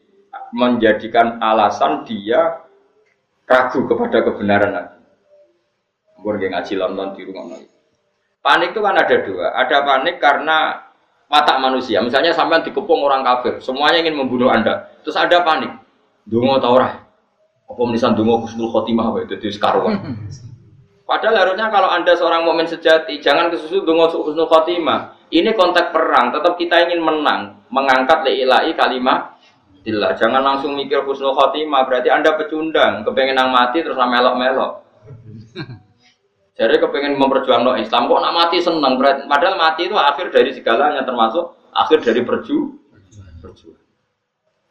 [0.51, 2.59] menjadikan alasan dia
[3.47, 4.93] ragu kepada kebenaran lagi
[6.23, 7.59] Mungkin ngaji London di rumah.
[8.39, 9.51] Panik itu kan ada dua.
[9.59, 10.87] Ada panik karena
[11.27, 11.99] watak manusia.
[11.99, 14.87] Misalnya sampai dikepung orang kafir, semuanya ingin membunuh anda.
[15.03, 15.71] Terus ada panik.
[16.23, 19.99] Dungo tau Apa menisan dungo husnul khotimah wae dadi sekaruan.
[21.03, 25.19] Padahal harusnya kalau anda seorang mukmin sejati, jangan kesusu dungo husnul khotimah.
[25.27, 29.35] Ini konteks perang, tetap kita ingin menang, mengangkat leilai kalimat
[29.83, 34.79] Tidak, jangan langsung mikir husnul khotimah, berarti anda pecundang, kepengen nang mati terus melok-melok.
[36.57, 38.95] Jadi kepengen memperjuangkan Islam kok nak mati senang,
[39.27, 42.79] padahal mati itu akhir dari segalanya termasuk akhir dari perju
[43.43, 43.83] perjuangan.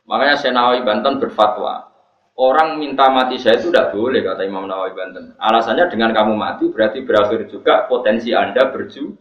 [0.09, 1.91] Makanya saya Nawawi Banten berfatwa,
[2.37, 5.25] orang minta mati saya itu tidak boleh kata Imam Nawawi Banten.
[5.37, 9.12] Alasannya dengan kamu mati berarti berakhir juga potensi anda berju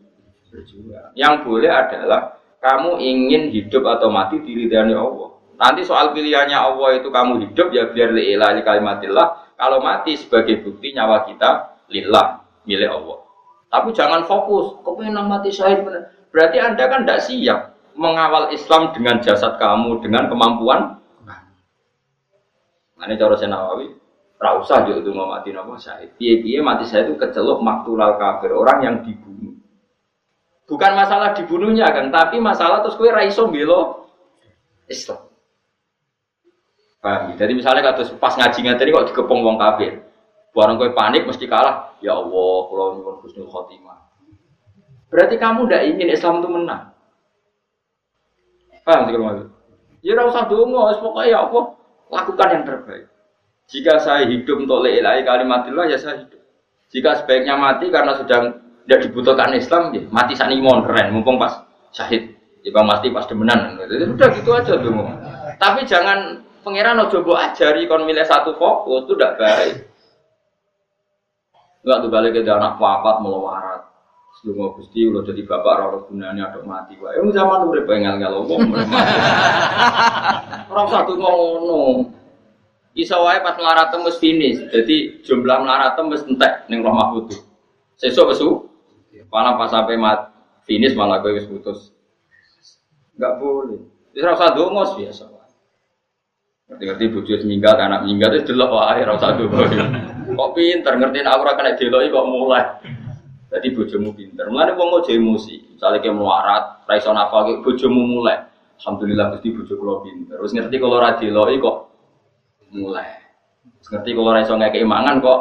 [0.51, 1.15] berjuang.
[1.15, 5.29] Yang boleh adalah kamu ingin hidup atau mati diridhani Allah.
[5.61, 9.55] Nanti soal pilihannya Allah itu kamu hidup ya biar li'ilah kalimatillah.
[9.57, 13.21] Kalau mati sebagai bukti nyawa kita lillah milik Allah.
[13.71, 15.85] Tapi jangan fokus, kepengen mati syahid
[16.31, 17.59] Berarti anda kan tidak siap
[17.95, 21.00] mengawal Islam dengan jasad kamu, dengan kemampuan
[23.07, 23.87] ini cara Nawawi,
[24.37, 26.13] rausah juga itu mati nopo syahid.
[26.17, 29.57] Piye-piye mati saya itu kecelok maktulal kafir, orang yang dibunuh.
[30.69, 34.07] Bukan masalah dibunuhnya kan, tapi masalah terus kue raiso belo
[34.85, 35.29] Islam.
[37.01, 37.33] Paham?
[37.33, 40.05] Jadi misalnya kata pas ngaji tadi kok dikepung wong kafir.
[40.53, 41.97] Barang kue panik mesti kalah.
[42.01, 43.97] Ya Allah, kalau nyuwun husnul khotimah.
[45.09, 46.83] Berarti kamu tidak ingin Islam itu menang.
[48.81, 49.49] Paham sih kalau
[50.01, 51.61] Ya ora usah dongo, pokoknya ya apa?
[52.11, 53.07] Lakukan yang terbaik.
[53.71, 56.43] Jika saya hidup untuk leilai kalimatillah ya saya hidup.
[56.91, 58.51] Jika sebaiknya mati karena sudah
[58.83, 61.63] tidak dibutuhkan Islam, ya mati sani mon keren, mumpung pas
[61.95, 62.35] syahid.
[62.61, 63.79] Ya bang mati pas demenan.
[63.79, 64.91] Jadi udah gitu aja tuh.
[65.55, 69.75] Tapi jangan pangeran ojo mbok ajari kon milih satu fokus itu tidak baik.
[71.81, 73.81] Enggak tuh balik ke anak papat melawarat.
[74.39, 76.95] Sebelum gusti udah jadi bapak rawat gunanya ada mati.
[76.97, 78.79] Wah, yang zaman udah pengen kalau ngomong.
[80.71, 82.09] Orang satu ngono.
[82.95, 84.59] Isa wae pas melarat tembus finish.
[84.71, 87.31] Jadi jumlah melarat tembus entek ning roh mahfud.
[87.99, 88.49] Sesuk kesu.
[89.31, 90.31] Malah pas sampai mat
[90.67, 91.91] finish malah kowe wis putus.
[93.15, 93.79] Enggak boleh.
[94.11, 95.23] Wis ora usah dongos biasa.
[96.71, 99.59] Ngerti-ngerti bojo meninggal, anak meninggal itu delok wae ora usah dongo.
[100.39, 102.63] Kok pinter ngerti aku ora kena deloki kok mulai.
[103.51, 104.47] Jadi bojomu pinter.
[104.47, 105.75] Mulane wong ojo emosi.
[105.75, 108.47] Misalnya kayak melarat, ra iso nafal bojomu mulai.
[108.79, 110.39] Alhamdulillah Gusti bojo kula pinter.
[110.39, 111.77] Terus ngerti kalau ra diloki kok
[112.71, 113.11] mulai.
[113.77, 114.87] Terus ngerti kalau ra iso ngekeki
[115.19, 115.39] kok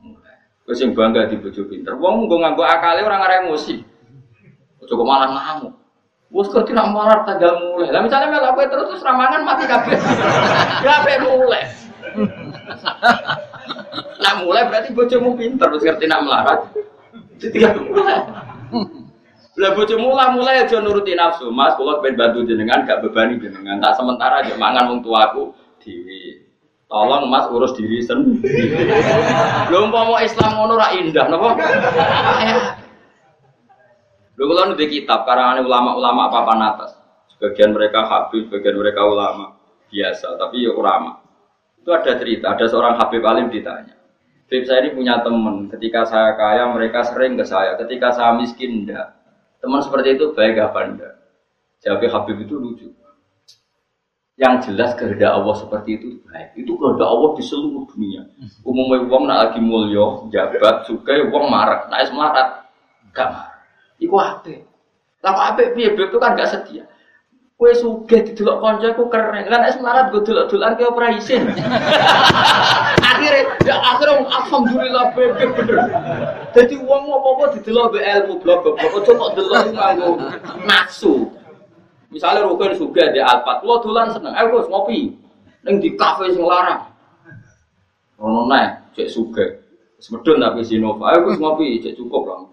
[0.00, 0.36] mulai.
[0.64, 1.92] Terus sing bangga di bojo pinter.
[2.00, 3.76] Wong nggo nganggo akale ora ngare emosi.
[4.80, 5.74] Ojo kok malah ngamuk.
[6.32, 7.92] Wes kok tidak marah tanggal mulai.
[7.92, 10.00] Lah misalnya melu kowe terus terus ramangan mati kabeh.
[10.88, 11.68] Kabeh mulai.
[14.24, 16.60] Lah mulai berarti bojomu pinter terus ngerti nak melarat.
[17.42, 17.58] Jadi
[17.90, 18.22] mulai.
[19.52, 23.82] Lah bojo mula mulai aja nuruti nafsu, Mas, kula pengen bantu jenengan gak bebani jenengan.
[23.84, 25.52] Tak sementara aja mangan wong tuaku
[25.82, 26.48] dhewe.
[26.88, 28.88] Tolong Mas urus diri sendiri.
[29.68, 31.48] Lho mau Islam ngono ra indah napa?
[34.38, 36.96] Lho kula nulis kitab karangan ulama-ulama papan atas.
[37.36, 39.58] Sebagian mereka habib, sebagian mereka ulama
[39.92, 41.20] biasa, tapi ya ulama.
[41.76, 44.01] Itu ada cerita, ada seorang habib alim ditanya.
[44.52, 48.84] Habib saya ini punya teman, ketika saya kaya mereka sering ke saya, ketika saya miskin
[48.84, 49.16] enggak.
[49.64, 51.14] Teman seperti itu baik apa enggak?
[51.80, 52.92] Jawabnya Habib itu lucu.
[54.36, 56.52] Yang jelas kehendak Allah seperti itu baik.
[56.52, 58.28] Itu kehendak Allah di seluruh dunia.
[58.60, 62.68] Umumnya uang nak lagi mulio, jabat, suka, uang marah, naik semarat,
[63.16, 63.56] gak marah.
[64.04, 64.52] Iku apa?
[65.24, 65.72] Lah apa?
[65.72, 66.84] Biar itu kan gak setia.
[67.56, 69.48] Kue suge di delok konco aku keren.
[69.48, 71.48] Kan es gue dolan ke opera isin.
[73.12, 75.78] Akhirnya ya akhirnya alhamdulillah bebe bener.
[76.56, 78.74] Jadi uang mau apa di delok be ilmu blok blok.
[78.80, 80.08] Ojo kok delok nganggo
[80.64, 81.28] nafsu.
[82.12, 84.36] Misalnya rukun suge di alpat, lo dolan seneng.
[84.36, 85.00] Eh gue ngopi.
[85.64, 86.84] Neng di kafe sing larang.
[88.20, 89.46] Ono nae, cek suge.
[89.96, 91.16] Semedon tapi sinova.
[91.16, 92.44] Eh gue ngopi, cek cukup lah.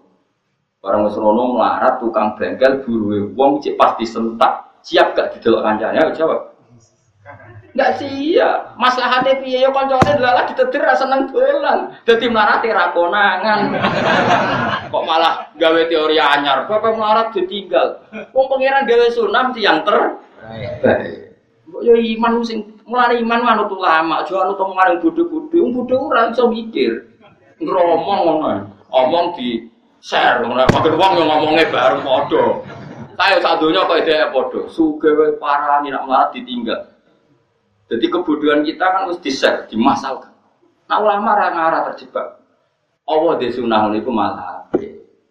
[0.80, 6.00] Barang wis rono melarat tukang bengkel buru wong cek pasti sentak Siap gak didelok kancane?
[6.00, 6.40] Ayo jawab.
[7.70, 8.74] Enggak siap.
[8.74, 11.94] Maslahate piye yo kancane delalah ditetir ra seneng dolan.
[12.02, 13.60] Dadi mlarate ra konangan.
[14.92, 16.66] Kok malah gawe teori anyar.
[16.66, 18.02] Bapak melarat ditinggal.
[18.34, 20.18] Wong pangeran gawe sunam yang ter.
[21.70, 25.56] Kok yo iman sing mulane iman manut ulama, aja anut omongan bodho-bodho.
[25.62, 27.06] Wong bodho ora iso mikir.
[27.62, 28.50] Ngromong ngono.
[28.90, 29.70] Omong di
[30.02, 30.66] share ngono.
[30.74, 32.44] Magen wong yo ngomongnya bareng padha.
[33.20, 36.89] Saya satunya kok ide podo, suge parah nih nak malah ditinggal.
[37.90, 40.30] Jadi kebodohan kita kan harus di-share, dimasalkan.
[40.86, 42.38] Nah ulama rara terjebak.
[43.10, 44.70] Allah di sunnah itu malah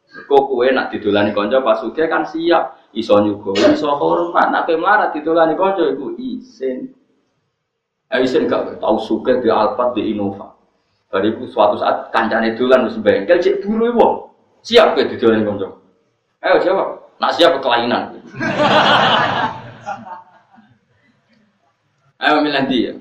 [0.09, 2.91] Kok kue nak didulani konco pas kan siap.
[2.91, 4.49] Iso nyugo, iso hormat.
[4.51, 6.91] Nak melarat didulani konco itu isin.
[8.09, 10.49] Aisyah enggak tahu suka di Alphard di Innova.
[11.13, 14.33] Bariku suatu saat kancane dolan wis bengkel cek buru wong.
[14.65, 15.69] Siap ke didolen kanca.
[16.41, 16.89] Ayo jawab.
[17.21, 18.17] Nak siap kelainan.
[22.19, 22.93] Ayo milih dia.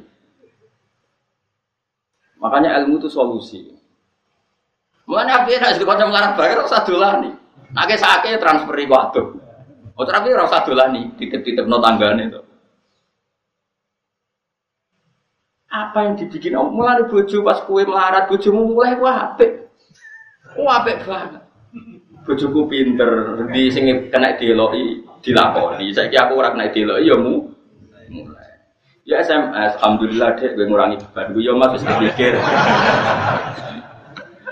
[2.39, 3.75] Makanya ilmu itu solusi.
[5.11, 5.59] Mana apa ya?
[5.59, 7.35] Nasi kau mengarah bayar rasa dolani.
[7.75, 9.23] Nake sakit transferi waktu.
[9.99, 11.11] Oh tapi rasa dolani.
[11.19, 12.41] Titip-titip no tanggane itu.
[15.69, 16.73] Apa yang dibikin om?
[16.73, 19.69] Mulai bojo pas kue melarat bojomu mulai wah apik.
[20.57, 21.43] Wah apik banget.
[22.25, 25.97] Bojoku pinter, di sini kena diloi, dilakoni.
[25.97, 27.49] Kira aku orang kena diloi, ya mu.
[29.09, 31.41] Ya SMS, alhamdulillah deh, gue ngurangi beban gue.
[31.41, 32.37] Ya mas, bisa pikir.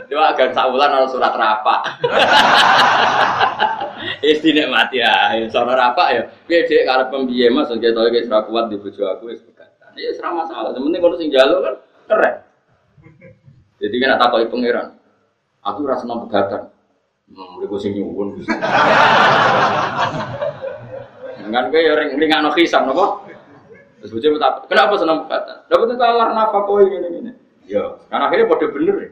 [0.09, 2.01] Dia agak saulan kalau surat rapak.
[4.33, 6.23] Istinek mati ya, surat rapak ya.
[6.49, 9.29] Dia dek karena pembiaya mas, kita tahu kita kuat di bojo aku.
[10.01, 10.73] Ya serah masalah.
[10.73, 11.77] Sementing kalau sing jalo kan
[12.09, 12.35] keren.
[13.77, 14.97] Jadi kan tak kau pangeran.
[15.69, 16.73] Aku rasa nampak pegatan.
[17.29, 17.93] Hmm, udah gue sing.
[21.47, 23.26] Kan gue ya ring ring anak kisah nopo.
[24.07, 25.67] Terus gue coba kenapa senang pegatan?
[25.67, 27.33] Dapat itu alar nafkah kau ini ini.
[27.67, 29.11] Ya, kan akhirnya pada bener ya.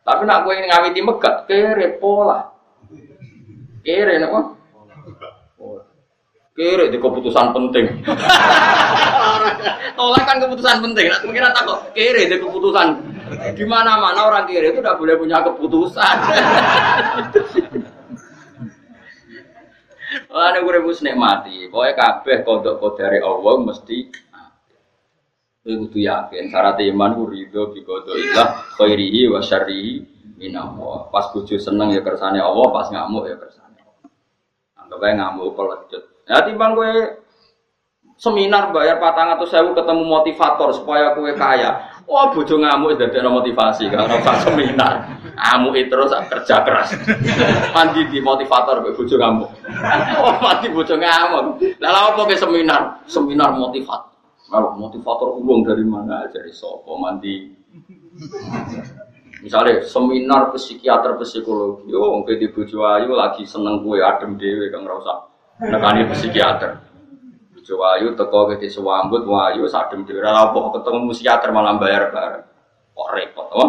[0.00, 2.48] Tapi nak gue ngawiti megat, kere pola.
[3.84, 4.56] Kere nopo.
[6.56, 7.84] Kere di keputusan penting.
[10.00, 11.12] Tolak kan keputusan penting.
[11.12, 12.88] Nah, mungkin tak kok kere di keputusan.
[13.52, 16.16] Di mana-mana orang kere itu tidak boleh punya keputusan.
[20.34, 21.70] Wah, ini gue rebus nikmati.
[21.70, 24.10] Pokoknya kabeh kodok kodari Allah mesti
[25.64, 29.96] Kowe kudu yakin syarat iman ku ridho bi qadaillah khairihi wa syarrihi
[30.36, 31.08] minallah.
[31.08, 34.10] Pas bojo seneng ya kersane Allah, pas ngamuk ya kersane Allah.
[34.76, 36.02] Anggap ae ngamuk pelecut.
[36.28, 37.16] Ya timbang gue
[38.20, 41.93] seminar bayar patang atau sewu ketemu motivator supaya gue kaya.
[42.04, 46.92] Wah bojo ngamuk dari motivasi karena pas seminar ngamuk itu terus kerja keras.
[47.72, 49.50] Mandi di motivator gue bojo ngamuk.
[50.20, 51.64] Oh mandi bojo ngamuk.
[51.80, 52.82] Lalu apa ke seminar?
[53.08, 54.12] Seminar motivator.
[54.44, 57.56] Kalau motivator ulung dari mana aja sopo mandi.
[59.40, 65.24] Misalnya seminar psikiater psikologi, oh di bojo ayu lagi seneng gue adem dewe kang rasa
[65.60, 66.83] nekani psikiater.
[67.64, 72.12] Bojo Wayu teko ke desa Wambut, Wayu sadem dhewe ora apa ketemu psikiater malah bayar
[72.12, 72.44] bareng.
[72.92, 73.64] Kok repot to?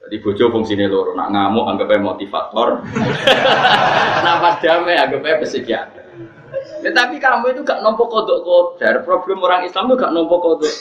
[0.00, 2.80] Jadi bojo fungsine loro, nak ngamuk anggapnya motivator.
[4.16, 6.04] Kenapa damai anggapnya psikiater.
[6.80, 9.04] Ya, tapi kamu itu gak nompo kodok kodar.
[9.04, 10.72] Problem orang Islam itu gak nompo kodok.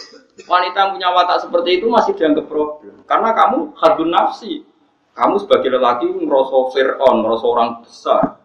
[0.47, 3.04] Wanita punya watak seperti itu masih dianggap problem.
[3.04, 4.63] Karena kamu harbun nafsi.
[5.12, 8.39] Kamu sebagai lelaki merosot Fir'aun, merosot orang besar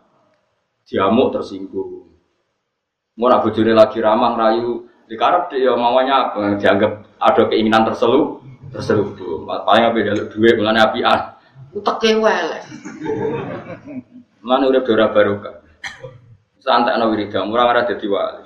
[0.83, 2.04] diamuk tersinggung.
[3.15, 6.59] Mau nak bojone lagi ramah rayu, dikarep dia maunya apa?
[6.59, 8.43] Dianggap ada keinginan terselu,
[8.75, 9.47] terselubung.
[9.47, 11.21] Paling apa jaluk duit, mengenai apian.
[11.79, 12.49] Utek kewel.
[14.43, 15.63] Mana udah dora barokah.
[16.59, 18.43] Santai no wirida, murah ada jadi wali.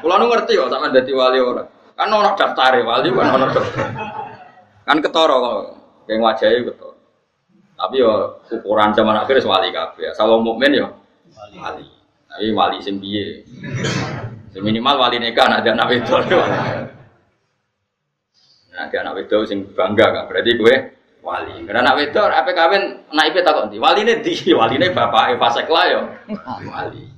[0.00, 1.68] Kalau nu ngerti kok sama jadi wali orang.
[1.94, 3.86] Kan orang daftar wali kan orang daftar.
[4.88, 5.58] Kan ketoro kok,
[6.08, 6.96] kayak wajahnya ketoro.
[7.76, 10.10] Tapi yo ukuran zaman akhir wali kabeh.
[10.16, 10.88] Kalau mukmin yo
[11.54, 11.97] wali.
[12.38, 13.42] Tapi wali sing piye?
[14.62, 16.22] minimal wali nikah ada anak wedok.
[18.70, 20.30] Nah, ada anak wedok sing bangga kan.
[20.30, 20.74] Berarti gue
[21.18, 21.66] wali.
[21.66, 23.82] Karena anak wedok apa kawin naik takut ndi?
[23.82, 26.00] Waline di, waline bapak fasek lah yo.
[26.62, 27.10] Wali.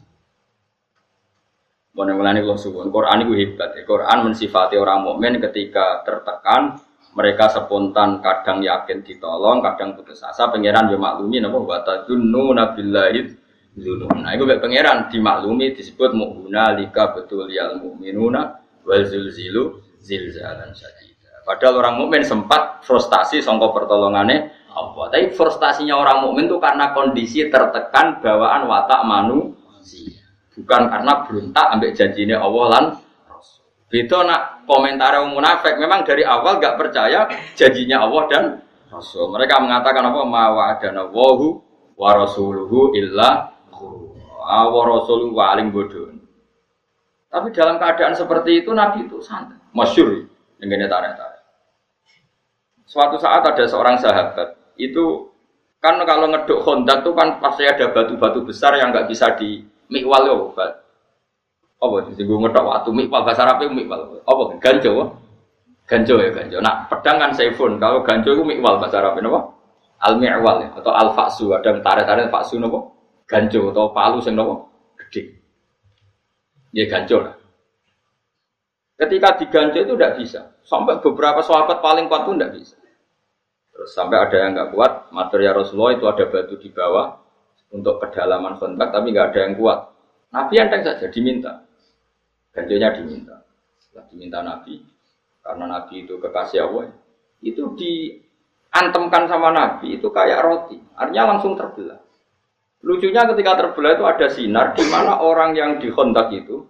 [1.93, 3.77] Mana mulane kalau suwun Quran itu hebat.
[3.77, 3.85] Ya.
[3.85, 6.81] Quran mensifati orang mukmin ketika tertekan
[7.13, 10.49] mereka spontan kadang yakin ditolong, kadang putus asa.
[10.49, 13.40] Pangeran yo maklumi napa wa tadunnu nabillahi
[13.77, 14.27] dzunun.
[14.27, 18.43] Nah, iku pangeran dimaklumi disebut mu'mina lika betul yal mu'minuna
[18.83, 21.45] wal zulzilu zilzalan syadida.
[21.45, 25.03] Padahal orang mukmin sempat frustasi songko pertolongannya apa.
[25.11, 30.21] Tapi frustasinya orang mukmin itu karena kondisi tertekan bawaan watak manusia.
[30.55, 32.85] Bukan karena berontak ambek janjinya Allah lan
[33.91, 37.27] Beda nak komentar yang munafik memang dari awal gak percaya
[37.59, 38.45] janjinya Allah dan
[38.87, 39.35] Rasul.
[39.35, 40.23] Mereka mengatakan apa?
[40.23, 41.59] Ma wa'adana wahu
[41.99, 43.51] wa rasuluhu illa
[44.41, 46.11] wa rasuluhu wa alim bodoh.
[47.31, 49.55] Tapi dalam keadaan seperti itu Nabi itu santai.
[49.71, 50.27] Masyur
[50.59, 51.41] dengan tarik-tarik.
[52.91, 55.31] Suatu saat ada seorang sahabat itu
[55.79, 60.27] kan kalau ngeduk kondak itu kan pasti ada batu-batu besar yang nggak bisa di mikwal
[60.27, 60.35] ya,
[61.81, 64.21] apa sih gue ngetok waktu mikwal bahasa Arab itu mikwal.
[64.29, 65.17] Apa ganjo?
[65.89, 66.61] Ganjo ya ganjo.
[66.61, 67.81] Nah pedang kan seifun.
[67.81, 69.41] Kalau ganjo itu mikwal bahasa Arab apa?
[70.05, 71.49] Al mikwal ya atau al faksu.
[71.57, 73.00] Ada tarik-tarik faksu nopo.
[73.31, 74.67] Ganjo atau palu sing nopo
[74.99, 75.39] gede.
[76.75, 77.39] Ya ganjo lah.
[78.99, 80.41] Ketika diganjel itu tidak bisa.
[80.67, 82.77] Sampai beberapa sahabat paling kuat pun tidak bisa.
[83.81, 87.17] Terus sampai ada yang nggak kuat, material Rasulullah itu ada batu di bawah
[87.73, 89.89] untuk kedalaman kontak, tapi nggak ada yang kuat.
[90.37, 91.65] Nabi enteng saja diminta,
[92.53, 93.41] ganjilnya diminta.
[93.81, 94.85] Setelah diminta Nabi,
[95.41, 96.93] karena Nabi itu kekasih Allah,
[97.41, 101.99] itu diantemkan sama Nabi itu kayak roti, artinya langsung terbelah.
[102.81, 106.65] Lucunya ketika terbelah itu ada sinar di mana orang yang di kontak itu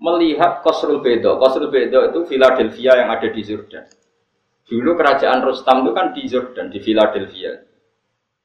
[0.00, 1.36] melihat Kosrul Bedo.
[1.36, 3.84] Kosrul Bedo itu Philadelphia yang ada di Jordan.
[4.66, 7.52] Dulu kerajaan Rustam itu kan di Jordan, di Philadelphia.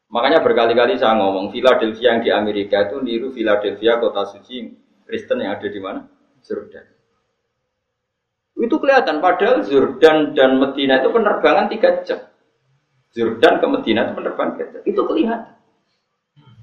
[0.08, 4.72] Makanya berkali-kali saya ngomong, Philadelphia yang di Amerika itu niru Philadelphia kota suci
[5.04, 6.04] Kristen yang ada di mana?
[6.44, 6.86] Jordan.
[8.58, 12.20] Itu kelihatan, padahal Jordan dan Medina itu penerbangan tiga jam.
[13.16, 14.82] Jordan ke Medina itu penerbangan tiga jam.
[14.84, 15.57] Itu kelihatan.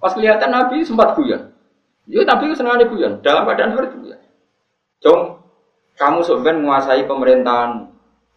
[0.04, 1.48] Pas kelihatan Nabi sempat guyon.
[2.04, 4.18] Ya itu senang guyon, dalam keadaan seperti itu ya.
[5.00, 5.40] Jom,
[5.96, 7.88] kamu sebenarnya menguasai pemerintahan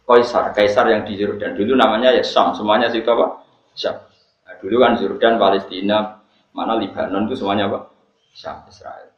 [0.08, 3.44] Kaisar, Kaisar yang di Jordan dulu namanya ya Syam, semuanya situ apa?
[3.76, 4.00] Syam.
[4.48, 6.24] Nah, dulu kan Jordan, Palestina,
[6.56, 7.92] mana Lebanon itu semuanya apa?
[8.32, 9.12] Syam, Israel.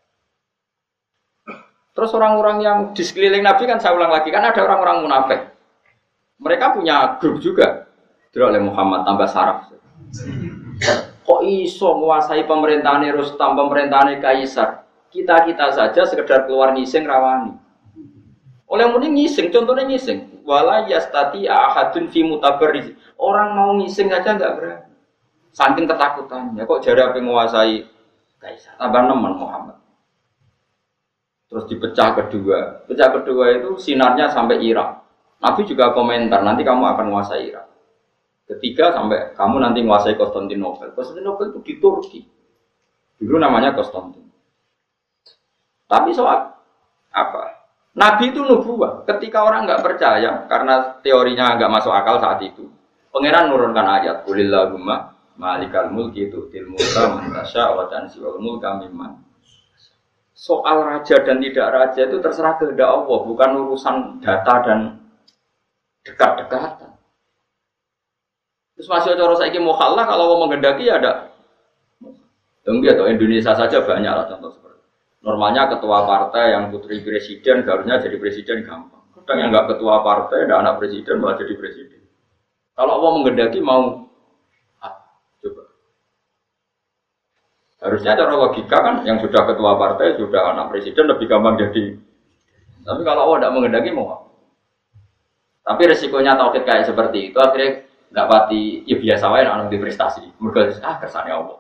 [1.95, 5.41] Terus orang-orang yang di sekeliling Nabi kan saya ulang lagi kan ada orang-orang munafik.
[6.43, 7.87] Mereka punya grup juga.
[8.35, 9.71] Dulu oleh Muhammad tambah saraf.
[11.31, 14.83] Kok iso menguasai pemerintahan Rustam, pemerintahan Kaisar?
[15.15, 17.55] Kita-kita saja sekedar keluar nising rawani.
[18.67, 20.43] Oleh muni ngising, contohnya ngising.
[20.43, 22.91] Wala yastati ahadun fi mutabarriz.
[23.15, 24.91] Orang mau ngising aja nggak berani.
[25.55, 27.87] Saking ketakutannya, kok jari menguasai
[28.43, 28.75] Kaisar.
[28.83, 29.79] Tambah nemen Muhammad.
[31.47, 32.91] Terus dipecah kedua.
[32.91, 34.99] Pecah kedua itu sinarnya sampai Irak.
[35.39, 37.70] Nabi juga komentar, nanti kamu akan menguasai Irak.
[38.51, 40.91] Ketiga sampai kamu nanti menguasai Konstantinopel.
[40.99, 42.21] Konstantinopel itu di Turki.
[43.23, 44.27] Dulu namanya Konstantin.
[45.87, 46.51] Tapi soal
[47.15, 47.43] apa?
[47.95, 49.07] Nabi itu nubuah.
[49.07, 52.67] Ketika orang nggak percaya karena teorinya nggak masuk akal saat itu,
[53.15, 59.25] pangeran nurunkan ayat Kulillahumma malikal mulki itu mulka mantasya wa tansiwal mulka mimman
[60.37, 64.81] soal raja dan tidak raja itu terserah kehendak Allah bukan urusan data dan
[66.05, 66.90] dekat-dekatan
[68.81, 71.29] terus masih cara mau kalah kalau mau mengendaki ya ada
[72.65, 74.81] Tunggu atau Indonesia saja banyak lah contoh seperti
[75.21, 79.05] Normalnya ketua partai yang putri presiden harusnya jadi presiden gampang.
[79.13, 82.01] Kadang yang nggak ketua partai, dan anak presiden malah jadi presiden.
[82.73, 84.09] Kalau Allah mengendaki mau
[84.81, 84.97] ah,
[85.45, 85.63] coba.
[87.85, 92.01] Harusnya cara logika kan yang sudah ketua partai, sudah anak presiden lebih gampang jadi.
[92.81, 94.25] Tapi kalau Allah tidak mengendaki mau?
[95.69, 100.23] Tapi resikonya tauhid kayak seperti itu akhirnya nggak pati ya biasa wae anak di prestasi.
[100.43, 101.59] Mereka ah kesannya Allah.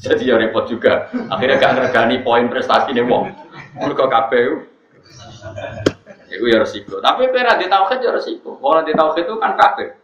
[0.00, 1.12] Jadi ya repot juga.
[1.28, 3.28] Akhirnya gak ngergani poin prestasi nih wong.
[3.76, 4.54] Mereka KPU.
[6.32, 7.04] Itu ya resiko.
[7.04, 8.56] Tapi pera di tauhid ya resiko.
[8.56, 10.00] Kalau di tauhid itu kan kafir.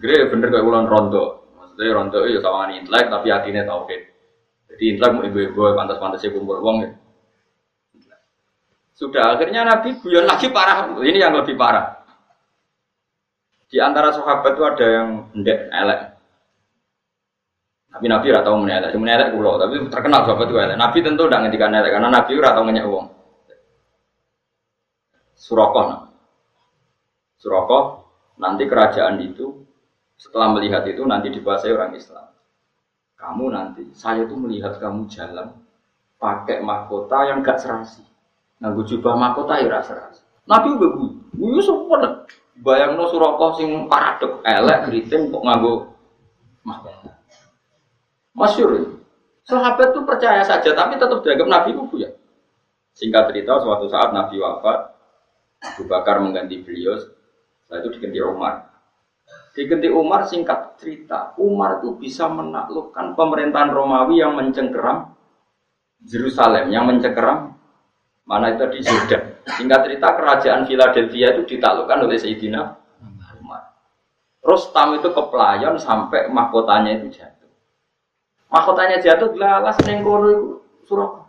[0.00, 1.44] Gede bener kayak bulan rondo.
[1.60, 4.00] Maksudnya rondo itu ya sama intelek tapi hatinya tauhid.
[4.72, 6.90] Jadi intelek mau ibu-ibu pantas-pantasnya kumpul wong ya.
[8.96, 10.88] Sudah akhirnya Nabi guyon lagi parah.
[10.96, 12.01] Ini yang lebih parah.
[13.72, 16.00] Di antara sahabat itu ada yang ndek elek.
[17.92, 20.76] Tapi Nabi ora tau menelek, cuma menelek kulo, tapi terkenal sahabat itu elek.
[20.76, 23.06] Nabi tentu tidak ngendikan elek karena Nabi ora tau wong.
[25.32, 26.02] Surakoh nah.
[27.40, 27.84] Surakoh
[28.36, 29.64] nanti kerajaan itu
[30.20, 32.28] setelah melihat itu nanti dikuasai orang Islam.
[33.16, 35.50] Kamu nanti, saya tuh melihat kamu jalan
[36.20, 38.02] pakai mahkota yang gak serasi.
[38.62, 40.22] Nganggo jubah mahkota ya serasi.
[40.46, 42.26] Nabi udah gue, gue semua
[42.62, 45.92] bayang no Surakoh sing paradok elek keriting kok nganggo
[46.62, 47.10] mahkota.
[48.32, 49.02] Masyur.
[49.42, 52.10] Sahabat itu percaya saja, tapi tetap dianggap Nabi itu ya.
[52.94, 54.94] Singkat cerita, suatu saat Nabi wafat,
[55.74, 58.54] Abu Bakar mengganti beliau, setelah itu diganti Umar.
[59.52, 65.12] Diganti Umar, singkat cerita, Umar itu bisa menaklukkan pemerintahan Romawi yang mencengkeram
[66.06, 67.58] Yerusalem, yang mencengkeram
[68.24, 69.31] mana itu di Jordan.
[69.58, 72.62] Singkat cerita, kerajaan Philadelphia itu ditaklukkan oleh Sayyidina
[73.40, 73.76] Umar.
[74.40, 77.50] Rostam itu kepelayan sampai mahkotanya itu jatuh.
[78.48, 81.24] Mahkotanya jatuh lalas neng kono surah.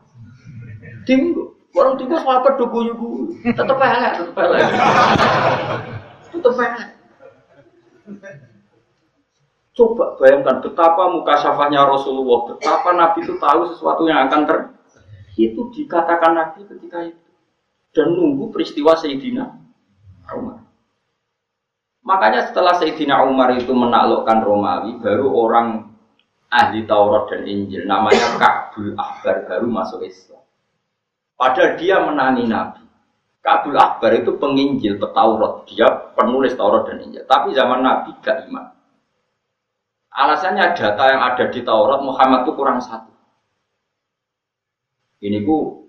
[1.03, 1.51] Tinggu.
[1.73, 3.09] Orang tinggu apa dugu yugu.
[3.49, 4.69] Tetep elek, tetep elek.
[6.29, 6.89] Tetep elek.
[9.73, 14.57] Coba bayangkan betapa muka syafahnya Rasulullah, betapa Nabi itu tahu sesuatu yang akan ter
[15.33, 17.22] itu dikatakan Nabi ketika itu
[17.93, 19.45] dan nunggu peristiwa Sayyidina
[20.33, 20.59] Umar.
[22.03, 25.93] Makanya setelah Sayyidina Umar itu menaklukkan Romawi, baru orang
[26.51, 30.43] ahli Taurat dan Injil namanya Ka'bul Ahbar baru masuk Islam.
[31.37, 32.83] Padahal dia menangi Nabi.
[33.43, 35.83] Kabul Akbar itu penginjil petaurat, dia
[36.15, 37.27] penulis Taurat dan Injil.
[37.27, 38.71] Tapi zaman Nabi gak iman.
[40.15, 43.11] Alasannya data yang ada di Taurat Muhammad itu kurang satu.
[45.19, 45.82] Ini ku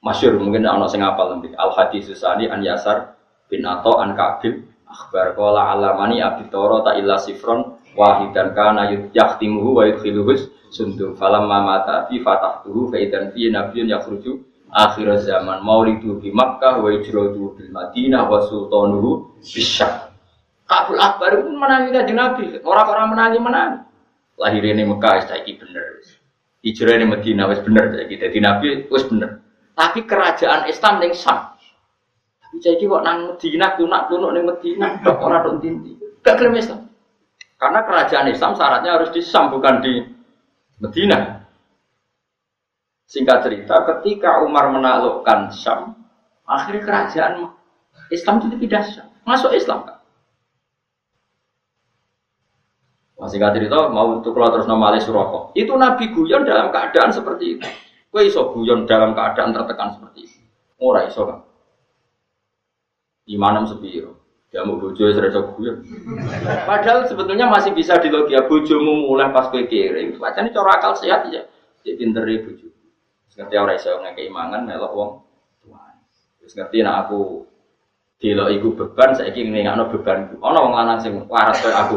[0.00, 1.52] masyur mungkin anak sing apal nanti.
[1.54, 3.16] Al hadis susani an Yasar
[3.52, 9.76] bin Ato an Kabil akhbar kola alamani abdi Toro ta illa sifron wahidan kana yaktimuhu
[9.76, 10.32] wa yudkhiluhu
[10.72, 11.14] sundum.
[11.14, 14.32] Falam mata fi fatahtuhu fa idan fi nabiyyun yakhruju
[14.72, 15.60] akhir zaman.
[15.60, 20.08] Maulidu di Makkah wa ijradu di Madinah wa sultanuhu bisyam
[20.70, 22.44] Kabul Akbar itu menangi kanjeng Nabi.
[22.62, 23.78] Orang-orang menangi menangi.
[24.38, 25.98] Lahir ini Mekah saiki bener.
[26.62, 29.42] Hijrah ini Madinah wis bener dadi Nabi wis bener
[29.74, 31.54] tapi kerajaan Islam ning Sam
[32.40, 36.90] tapi saiki kok nang Madinah tunak-tunuk ning Madinah tok ora tok tinti gak gelem Islam
[37.60, 39.94] karena kerajaan Islam syaratnya harus di Sam bukan di
[40.80, 41.40] Madinah
[43.10, 45.98] Singkat cerita, ketika Umar menaklukkan Syam,
[46.46, 47.50] akhirnya kerajaan
[48.06, 49.98] Islam itu tidak Syam, masuk Islam kan?
[53.18, 55.02] Masih singkat cerita, mau untuk keluar terus nama Ali.
[55.58, 57.68] Itu Nabi guyon dalam keadaan seperti itu.
[58.10, 60.38] Kue iso guyon dalam keadaan tertekan seperti itu.
[60.82, 61.46] Ora iso kan?
[63.30, 64.18] Imanem sepiro.
[64.50, 65.86] Ya mau bojo wis guyon.
[66.66, 70.18] Padahal sebetulnya masih bisa di logia bojomu mulai pas kue kiri.
[70.18, 71.46] Wacane cara akal sehat ya.
[71.86, 72.66] Jadi pinter bojo.
[73.38, 75.10] Ngerti ora iso ngekei melok wong
[75.62, 75.94] tuan.
[76.42, 77.46] Wis ngerti nek aku
[78.18, 80.42] delok iku beban saiki ngene bebanku.
[80.42, 81.96] Ana wong lanang sing waras koyo aku.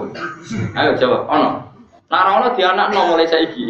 [0.77, 1.72] Ayo jawab, ana.
[2.13, 3.65] Nah, ono di anak no mulai saiki.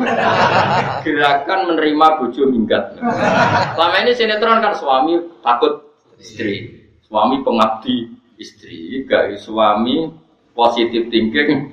[1.07, 2.99] Gerakan menerima bojo minggat.
[3.71, 10.11] Selama ini sinetron kan suami takut istri, suami pengabdi istri, gak suami
[10.51, 11.71] positif thinking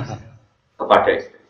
[0.78, 1.40] kepada istri.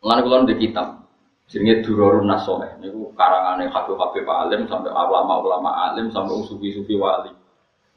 [0.00, 1.04] Mengenai kulon di kitab,
[1.44, 2.80] Jenenge Durarun Nasoleh.
[2.80, 7.28] Niku karangane Habib-habib alim sampai ulama-ulama alim sampai sufi-sufi wali.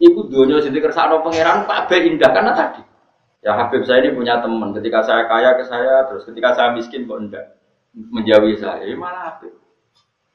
[0.03, 2.96] Iku dunia sing dikersakno pangeran kabeh indah karena tadi.
[3.45, 4.73] Ya Habib saya ini punya teman.
[4.73, 7.45] Ketika saya kaya ke saya, terus ketika saya miskin kok enggak
[7.93, 8.81] menjauhi saya.
[8.83, 9.53] Ya malah Habib.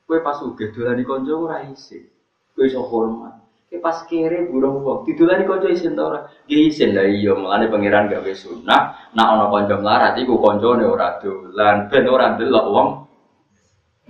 [0.06, 2.06] Kue pas uge dolan di konco ora isin.
[2.54, 3.38] Kue iso hormat.
[3.70, 5.08] Kue pas kere burung wong.
[5.08, 6.20] Didolan di konco isin ta ora?
[6.46, 7.32] Nggih isin lah iya.
[7.32, 8.82] Mulane pangeran gawe sunah.
[9.16, 11.88] Nak ana kanca melarat iku kancane ora dolan.
[11.88, 12.88] Ben ora ndelok wong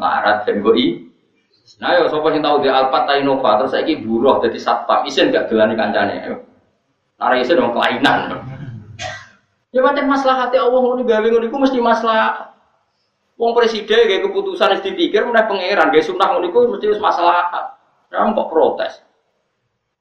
[0.00, 1.06] Marat dan goi.
[1.78, 5.30] Nah yo sapa sing tau di Alphard ta Innova terus saiki buruh dadi satpam isin
[5.30, 6.14] gak dolani kancane.
[6.26, 6.36] Ayo.
[7.22, 8.42] Ora isin dong kelainan.
[9.72, 12.52] Ya pancen maslahate Allah ngono gawe ngono iku mesti masalah.
[13.40, 17.72] Wong presiden gawe keputusan wis dipikir meneh pangeran gawe sunah ngono iku mesti masalah.
[18.12, 19.00] Ya kok protes.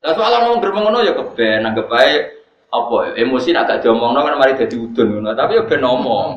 [0.04, 2.42] Lah soal ngomong bermengono ya keben anggap bae
[2.72, 6.30] apa emosi agak diomongno kan mari dadi udun ngono tapi ya ben ngomong.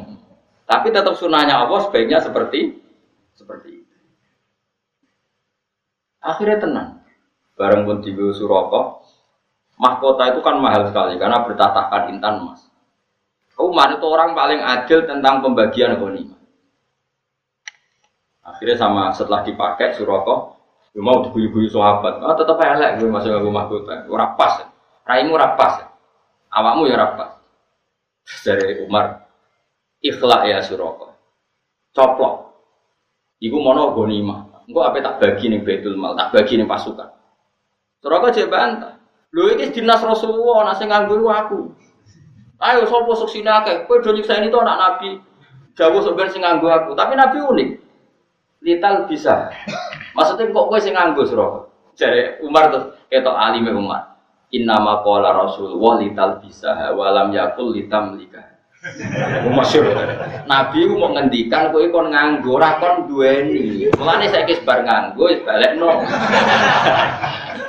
[0.65, 2.79] Tapi tetap sunahnya Allah sebaiknya seperti
[3.35, 3.83] seperti.
[6.23, 6.89] Akhirnya tenang.
[7.55, 9.05] Bareng pun tiba Suroko,
[9.79, 12.74] mahkota itu kan mahal sekali karena bertatahkan intan emas.
[13.55, 16.39] Umar itu orang paling adil tentang pembagian ghanimah.
[18.45, 20.59] Akhirnya sama setelah dipakai Suroko,
[20.93, 24.69] gue mau dibuyu-buyu sahabat, ah tetap elek gue masuk ke mahkota, gue rapas,
[25.09, 25.87] raimu rapas,
[26.53, 27.41] awakmu ya rapas.
[28.45, 29.25] Dari Umar,
[30.05, 31.17] ikhlas ya Suroko,
[31.97, 32.45] coplok,
[33.45, 34.41] Iku mono gonima.
[34.65, 37.13] Engko apa tak bagi nih betul Mal, tak bagi nih pasukan.
[38.05, 38.95] Aku coba bantah.
[39.35, 41.73] Lho dinas Rasulullah, nak sing nganggur aku.
[42.65, 43.85] Ayo sapa sok sini akeh.
[43.85, 45.21] Kowe do nyiksa ini to anak Nabi.
[45.77, 47.71] Jauh sebenarnya sing nganggo aku, tapi Nabi unik.
[48.65, 49.53] Lital bisa.
[50.17, 51.47] Maksudnya kok kowe sing nganggo sira?
[51.95, 54.17] Jare Umar tuh ketok alime Umar.
[54.55, 58.55] Inna ma qala Rasulullah lital bisa walam yakul litam likah.
[59.51, 59.93] Masyur.
[60.49, 63.93] Nabi mau ngendikan kowe kon nganggo ora kon duweni.
[63.99, 66.01] Mulane saiki bar nganggo wis balekno.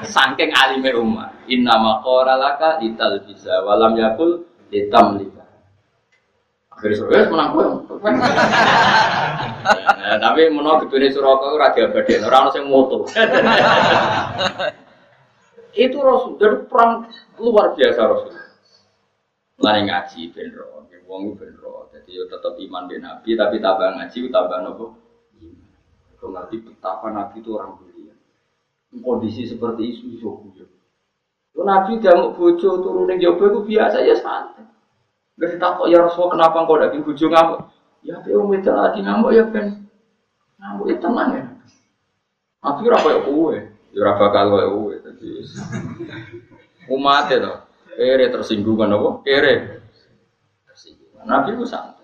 [0.07, 1.35] Saking alime Umar.
[1.51, 5.47] Inna maqara laka lital bisa walam yakul litam lika.
[6.75, 7.55] Akhirnya suruh, ya menang.
[9.95, 13.07] Nah, tapi menawa gedune Suraka ora diabadekno, ora ono sing moto.
[15.75, 17.07] Itu Rasul, dari perang
[17.39, 18.35] luar biasa Rasul.
[19.63, 20.51] Lari ngaji ben
[21.07, 21.87] wong ben roh.
[21.95, 24.99] Jadi yo tetap iman ben Nabi tapi tambah ngaji tambah nopo?
[26.19, 28.11] Kau ngerti betapa Nabi itu orang mulia.
[28.99, 30.74] Kondisi seperti itu iso guyon.
[31.55, 34.67] Nabi mau bojo turun ning jaba itu biasa ya santai.
[35.39, 37.59] Gak kok ya Rasul kenapa kau daging bojo ngamuk?
[38.03, 39.87] Ya wong wedok lagi ngamuk ya ben.
[40.59, 41.43] Ngamuk itu tenang ya.
[42.59, 43.55] Nabi ora koyo kowe.
[43.95, 44.93] Ya ora bakal koyo kowe.
[44.99, 45.29] Dadi
[46.95, 47.53] umat itu.
[47.95, 49.09] Kere tersinggung kan apa?
[49.23, 49.53] Kere
[51.23, 52.03] Nabi itu santai.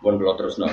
[0.00, 0.72] Pun kalau terus nol.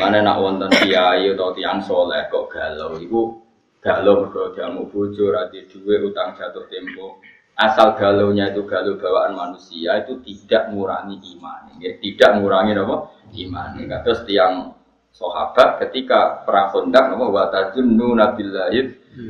[0.00, 3.47] Mana nak wonten kiai atau tiang soleh kok galau, ibu
[3.78, 7.22] galau mergo diamu bojo, rati duwe utang jatuh tempo.
[7.58, 11.90] Asal galaunya itu galau bawaan manusia itu tidak mengurangi iman, ya.
[11.98, 12.96] tidak mengurangi apa?
[13.34, 13.68] Iman.
[13.82, 13.98] Ya.
[14.06, 14.78] Terus tiang
[15.10, 18.80] sahabat ketika perang Khandaq napa wa tajunnuna billahi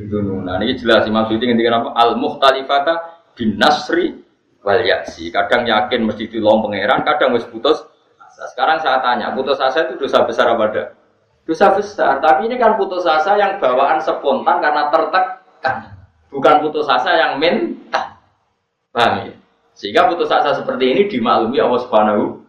[0.05, 0.61] dununa.
[0.61, 1.89] Ini jelas Imam Suyuti ngendikan apa?
[1.97, 4.21] Al mukhtalifata bin nasri
[4.61, 5.33] wal yasi.
[5.33, 7.81] Kadang yakin mesti dilong pangeran, kadang wis putus
[8.21, 8.43] asa.
[8.53, 10.87] Sekarang saya tanya, putus asa itu dosa besar apa enggak?
[11.49, 15.97] Dosa besar, tapi ini kan putus asa yang bawaan spontan karena tertekan.
[16.29, 18.21] Bukan putus asa yang mental.
[18.93, 19.33] Paham ya?
[19.73, 22.45] Sehingga putus asa seperti ini dimaklumi Allah Subhanahu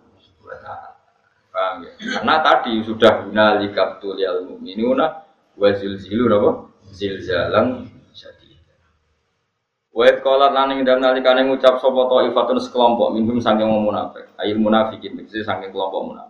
[1.49, 1.93] Paham ya?
[1.97, 5.25] Karena tadi sudah guna likabtul yal mu'minuna
[5.57, 6.51] wa zilzilu apa?
[6.93, 8.61] Zilzalang syadid.
[9.97, 14.29] Wa kolat laning dan nalikane ngucap sapa ifatun sekelompok minhum saking munafik.
[14.37, 16.30] Ayil munafikin tegese saking kelompok munafik.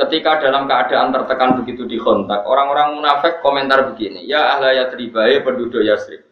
[0.00, 5.84] Ketika dalam keadaan tertekan begitu di kontak, orang-orang munafik komentar begini, ya ahla yatribae penduduk
[5.84, 6.24] Yasrib.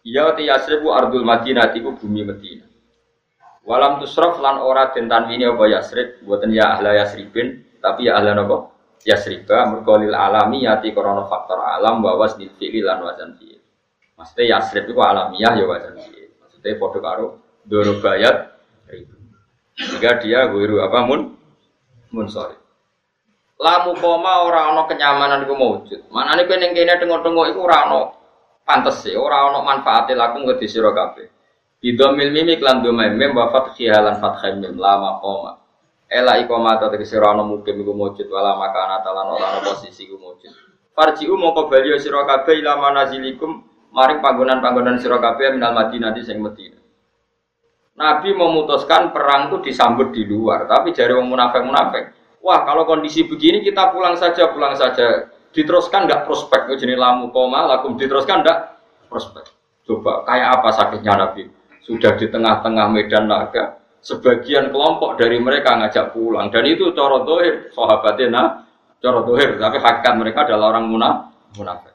[0.00, 2.64] Ya ti Yasribu ardul Madinah iku bumi Madinah.
[3.68, 8.40] Walam tusrof lan ora den tanwini apa Yasrib, buatan ya ahla Yasribin, tapi ya ahla
[8.40, 8.72] napa?
[9.04, 13.60] Yasriba merkolil alami yati korona faktor alam bawas wasnil fi'li lan wazan fi'il.
[14.16, 16.32] Maksudnya Yasrib itu alamiah ya wazan fi'il.
[16.40, 17.26] Maksudnya podo karo
[17.68, 18.56] dorobayat.
[19.76, 21.36] Jika dia guru apa mun
[22.08, 22.63] mun sorry.
[23.54, 26.00] Lamu koma ora ana kenyamanan iku maujud.
[26.10, 28.00] Manane kowe ning kene tengok-tengok iku ora ana
[28.66, 31.30] pantes e, ora ana manfaate lakum ke sira kabeh.
[31.78, 35.52] Bidomil mimik lan domai mim wa fathihalan fathai mim lama koma.
[36.10, 40.10] Ela ikoma ta tegese ora ana mukim iku mujud wala makana talan ora ana posisi
[40.10, 40.50] iku mujud.
[40.94, 43.62] Farji'u mongko bali sira kabeh ila manazilikum
[43.94, 46.82] maring panggonan-panggonan sira kabeh minal Madinah sing Madinah.
[47.94, 52.23] Nabi memutuskan perang itu disambut di luar, tapi jari wong munafik-munafik.
[52.44, 55.32] Wah, kalau kondisi begini kita pulang saja, pulang saja.
[55.56, 56.76] Diteruskan nggak prospek?
[56.76, 58.58] Jadi lamu koma, lakum diteruskan nggak
[59.08, 59.48] prospek?
[59.88, 61.44] Coba kayak apa sakitnya Nabi?
[61.84, 67.68] sudah di tengah-tengah medan naga, sebagian kelompok dari mereka ngajak pulang dan itu coro dohir
[67.76, 68.46] sahabatnya nah
[69.00, 71.16] coro dohir tapi hakikat mereka adalah orang munaf
[71.56, 71.92] munafik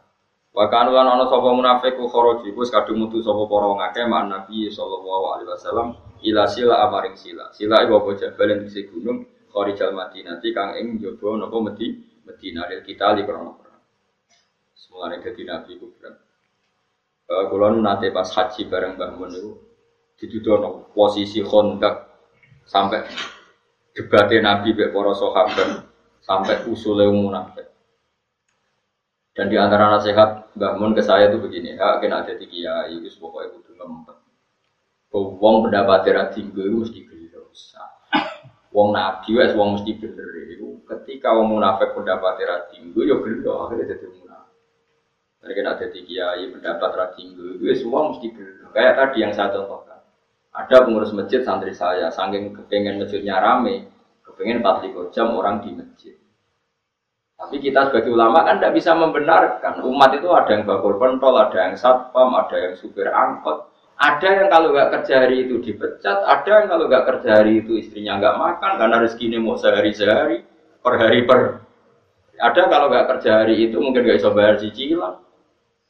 [0.50, 4.28] Bahkan lan ana sapa munafik ku kharaji ku kadung mutu sapa para wong akeh mak
[4.28, 5.88] Nabi sallallahu alaihi wasallam
[6.26, 7.54] ila sila amaring sila.
[7.54, 11.88] Sila iku apa jabal yang disi gunung kharijal Madinah kang ing njaba napa medi
[12.26, 13.82] Madinah lil kita li krana perang.
[14.78, 16.16] Semulane dadi Nabi ku berat.
[17.30, 19.52] Kula nate pas haji bareng Mbah Mun niku
[20.18, 22.10] dituduh posisi kontak
[22.66, 23.06] sampai
[23.94, 25.86] debatnya Nabi be para sahabat
[26.26, 27.70] sampai usulnya munafik.
[29.34, 33.00] Dan di antara nasihat Mbah Mun ke saya itu begini, ya kena ada tiga kiai,
[33.00, 34.18] itu pokoknya kudu ngempet.
[35.16, 37.50] Wong pendapat ra tinggi itu mesti gelo
[38.70, 40.78] Wong nabi wes wong mesti bener itu.
[40.86, 44.58] Ketika wong munafik pendapat ra tinggi ya gelo akhirnya jadi munafik.
[45.42, 48.70] Mereka ada tiga kiai pendapat ra tinggi, itu semua mesti gelo.
[48.70, 50.00] Kayak tadi yang saya contohkan.
[50.54, 53.90] Ada pengurus masjid santri saya, saking kepengen masjidnya rame,
[54.26, 56.18] kepengen 44 jam orang di masjid.
[57.40, 59.80] Tapi kita sebagai ulama kan tidak bisa membenarkan.
[59.88, 63.72] Umat itu ada yang bakul pentol, ada yang satpam, ada yang supir angkot.
[64.00, 67.76] Ada yang kalau nggak kerja hari itu dipecat, ada yang kalau nggak kerja hari itu
[67.76, 70.40] istrinya nggak makan karena rezekinya mau sehari-sehari,
[70.80, 71.68] per hari per.
[72.40, 75.20] Ada kalau nggak kerja hari itu mungkin nggak bisa bayar cicilan.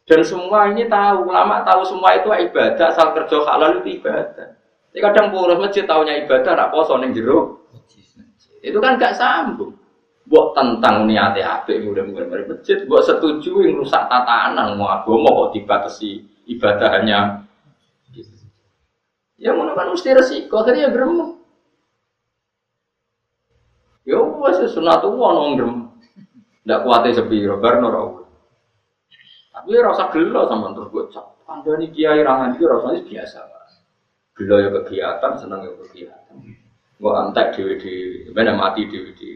[0.09, 4.57] Dan semua ini tahu, ulama tahu semua itu ibadah, asal kerja halal itu ibadah.
[4.89, 7.69] Jadi kadang pengurus masjid tahunya ibadah, nak poso neng jero.
[8.65, 9.77] Itu kan gak sambung.
[10.25, 15.57] Buat tentang niatnya yang udah mulai masjid, buat setuju yang rusak tatanan mau agama kok
[15.57, 16.25] dibatasi
[16.57, 17.48] ibadah hanya.
[19.39, 21.39] Ya mana kan mesti resiko, akhirnya ya gerem.
[24.03, 25.75] Ya wes sunatullah nong gerem.
[26.67, 28.19] Ndak kuatnya sepi, bar nora
[29.59, 31.35] tapi rasa gelo sama terus gue cap.
[31.43, 33.39] Anda nih kiai rangan itu rasanya biasa.
[34.39, 36.35] Gelo ya kegiatan, senang ya kegiatan.
[36.95, 39.31] Gue antek di di mati di di.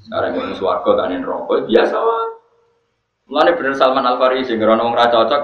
[0.00, 2.24] Sekarang gue suwargo tanin rokok biasa lah.
[3.28, 5.42] Mulane bener Salman Al Farisi ngerono wong ra cocok,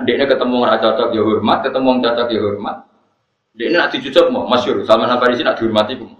[0.00, 2.87] ketemu ora cocok ya hormat, ketemu wong cocok ya hormat.
[3.56, 6.12] Ndekne nak dicucuk mau masyhur Salman Al Farisi nak dihormati pun.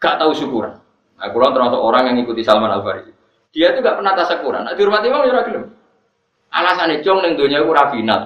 [0.00, 0.80] Gak tahu syukuran.
[1.20, 3.12] Nah, kurang termasuk orang yang ngikuti Salman Al Farisi.
[3.52, 4.64] Dia tuh gak pernah tasakuran.
[4.64, 5.68] Nak dihormati mau ya gelem.
[6.50, 8.22] Alasannya cung neng dunia aku rafinat.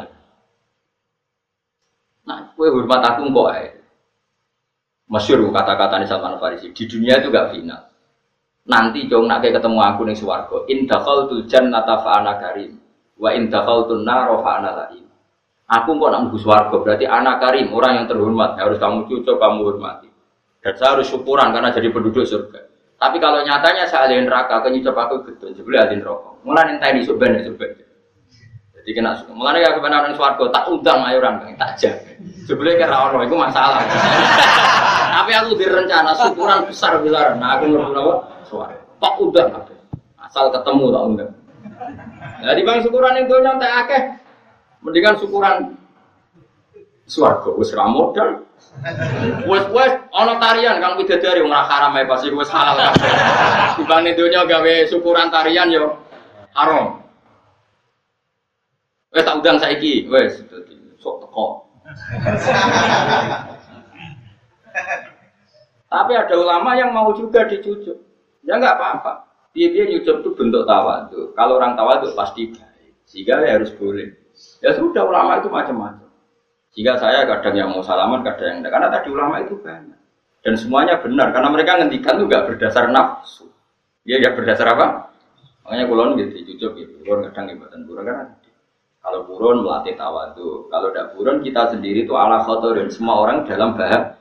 [2.25, 3.69] Nah, kue hormat aku kok ae.
[5.05, 6.73] Masyur kata-kata nih Salman Farisi.
[6.73, 7.93] Di dunia itu gak final.
[8.65, 10.65] Nanti cung nak ketemu aku neng suwargo.
[10.73, 12.81] Indakal tu jannata fa'ana karim.
[13.21, 15.04] Wa indakal tu naro fa'ana lain.
[15.65, 18.61] Aku kok nak mlebu swarga berarti anak karim, orang yang terhormat.
[18.61, 20.09] Harus kamu cucuk, kamu hormati.
[20.61, 22.61] Dan saya harus syukuran karena jadi penduduk surga.
[23.01, 26.37] Tapi kalau nyatanya saya ahli neraka, kan nyucap aku gitu, jebule ahli neraka.
[26.45, 27.33] Mulai entah ini suben.
[28.85, 31.91] Jadi kena mulai ya kebenaran suarga tak undang ayo orang tak aja.
[32.45, 33.81] Jebule kira ono itu masalah.
[35.17, 37.33] Tapi aku direncana syukuran besar besar.
[37.41, 38.15] Nah aku apa?
[38.45, 38.77] Suara.
[39.01, 39.49] Tak undang
[40.21, 41.31] Asal ketemu tak undang.
[42.45, 44.03] Jadi bang syukuran itu nyantai akeh.
[44.85, 45.81] Mendingan syukuran
[47.09, 48.45] suarga wis ra modal.
[49.49, 53.13] Wes wes ana tarian kang bidadari wong ora haram ae pasti wis halal kabeh.
[53.81, 55.97] Dibanding donya gawe syukuran tarian yo
[56.53, 57.01] haram.
[59.09, 60.45] Wes tak undang saiki, wes
[61.01, 61.65] sok teko.
[65.89, 67.97] Tapi ada ulama yang mau juga dicucuk.
[68.45, 69.13] Ya nggak apa-apa.
[69.55, 71.33] Dia dia nyucuk itu bentuk tawadhu.
[71.33, 72.93] Kalau orang tawadhu pasti baik.
[73.07, 74.24] Sehingga ya harus boleh.
[74.63, 76.11] Ya sudah ulama itu macam-macam.
[76.75, 78.73] Jika saya kadang yang mau salaman, kadang yang enggak.
[78.75, 79.99] Karena tadi ulama itu banyak.
[80.43, 81.31] Dan semuanya benar.
[81.31, 83.47] Karena mereka ngendikan itu nggak berdasar nafsu.
[84.03, 85.15] Dia nggak berdasar apa?
[85.65, 86.93] Makanya kulon gitu, cucuk gitu.
[87.07, 88.25] Kulon kadang ibatan burun karena
[89.01, 90.69] kalau burun melatih tawadu.
[90.69, 94.17] Kalau tidak burun kita sendiri itu ala dan Semua orang dalam bahaya.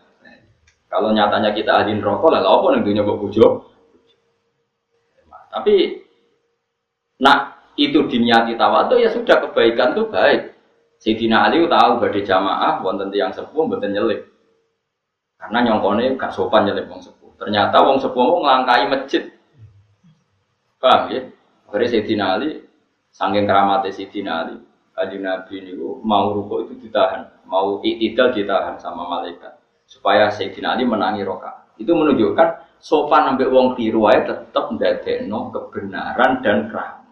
[0.94, 3.66] Kalau nyatanya kita adin rokok, lah apa nentunya buat bujo.
[5.50, 6.06] Tapi
[7.18, 10.54] nak itu diniati tawadu ya sudah kebaikan itu baik.
[11.04, 14.24] Sayyidina Ali tahu badhe jamaah wonten tiyang sepuh mboten nyelip.
[15.36, 17.36] Karena nyongkone gak sopan nyelip wong sepuh.
[17.36, 19.24] Ternyata wong sepuh mau ngelangkai masjid.
[20.80, 21.22] Paham ya?
[21.68, 22.50] Akhirnya Sayyidina Ali
[23.12, 24.56] saking keramatnya Sayyidina Ali,
[24.94, 25.74] Adi Nabi ini
[26.06, 29.60] mau rukuk itu ditahan, mau itidal ditahan sama malaikat
[29.90, 31.68] supaya Sayyidina Ali menangi roka.
[31.76, 37.03] Itu menunjukkan sopan ambek wong tiru tetap ndadekno kebenaran dan keramat.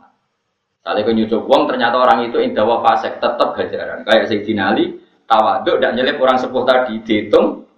[0.82, 4.02] Kalau kau uang ternyata orang itu indawa fasek tetap gajaran.
[4.02, 4.98] Kayak Sayyidina Ali
[5.30, 7.70] tawaduk dan nyelip orang sepuh tadi dihitung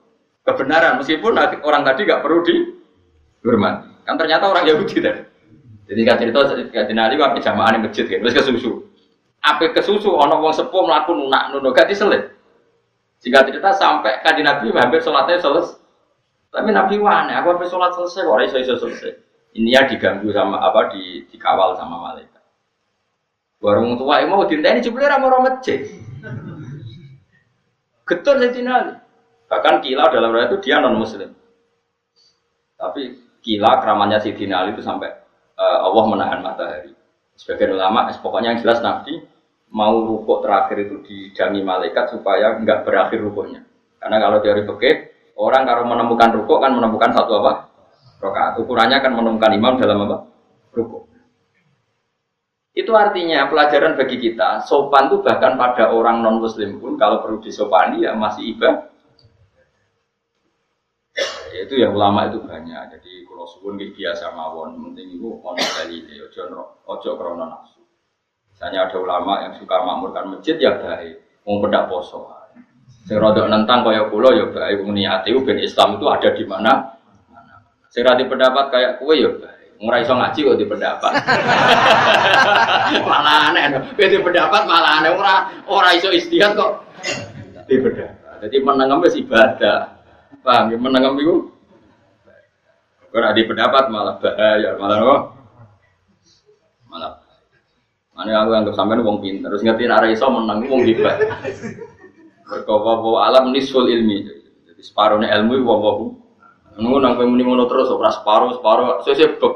[0.48, 4.08] kebenaran meskipun orang tadi gak perlu dihormati.
[4.08, 5.22] Kan ternyata orang Yahudi tadi.
[5.92, 8.72] Jadi kan cerita Sayyidina Ali wae jamaah di masjid kan terus kesusu.
[9.44, 12.32] Apa kesusu ono wong sepuh melakukan nunak nuno gak diselit.
[13.20, 15.80] Jika cerita sampai kaji Nabi hampir sholatnya selesai.
[16.54, 19.12] Tapi Nabi wane, aku habis sholat selesai, kok iso iso selesai.
[19.58, 22.33] Ini ya diganggu sama apa di dikawal sama malaikat.
[23.64, 25.88] Warung tua yang mau ini jebule ra mau masjid.
[28.04, 29.00] Getur Ali.
[29.48, 31.32] Bahkan kila dalam riwayat itu dia non muslim.
[32.76, 35.16] Tapi kila keramannya Sayyidina Ali itu sampai
[35.56, 36.92] uh, Allah menahan matahari.
[37.40, 39.24] Sebagian ulama, pokoknya yang jelas Nabi
[39.72, 43.64] mau rukuk terakhir itu didangi malaikat supaya enggak berakhir rukuknya.
[44.04, 44.96] Karena kalau teori fikih,
[45.40, 47.72] orang kalau menemukan rukuk kan menemukan satu apa?
[48.20, 48.60] Rokaat.
[48.60, 50.18] Ukurannya kan menemukan imam dalam apa?
[50.76, 51.13] Rukuk.
[52.74, 57.38] Itu artinya pelajaran bagi kita, sopan itu bahkan pada orang non muslim pun kalau perlu
[57.38, 58.90] disopani ya masih ibadah.
[61.54, 62.98] Ya, itu ya ulama itu banyak.
[62.98, 66.42] Jadi kalau suwun biasa mawon, penting itu ono dalile, ojo
[66.90, 67.78] ojo krono nafsu.
[68.50, 72.26] Misalnya ada ulama yang suka makmurkan masjid ya baik, mau pendak poso.
[73.06, 76.74] Sing rodok nentang kaya kula ya baik, niate ben Islam itu ada di mana.
[77.94, 79.53] Sing pendapat kayak kue ya baik.
[79.84, 81.12] Ora iso ngaji kok di pendapat.
[83.12, 83.84] malah aneh.
[84.00, 85.36] Kowe di pendapat malah aneh ora
[85.68, 86.88] ora iso istihad kok
[87.68, 88.48] di pendapat.
[88.48, 90.00] Jadi menengem wis ibadah.
[90.40, 91.36] Paham ya menengem iku?
[93.12, 95.18] Ora di pendapat malah bahaya, malah apa?
[96.88, 97.12] Malah
[98.14, 101.18] Mana aku anggap sampean wong pinter, terus ngerti nek iso menang wong hebat.
[102.46, 104.22] Berkowo alam nisful ilmi.
[104.70, 106.22] Jadi separuhnya ilmu wong
[106.74, 109.54] Nunggu nang kowe muni ngono terus ora separo separo sesuk bek.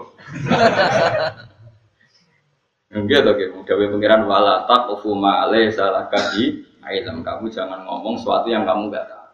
[2.88, 8.48] Enggak to gitu, gawe pengiran wala taqfu ma salah kadi ilm kamu jangan ngomong sesuatu
[8.48, 9.28] yang kamu enggak tahu.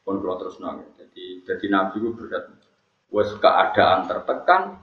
[0.00, 2.48] Pun kalau terus nang, jadi jadi nabi itu berat.
[3.10, 4.80] Wes keadaan tertekan,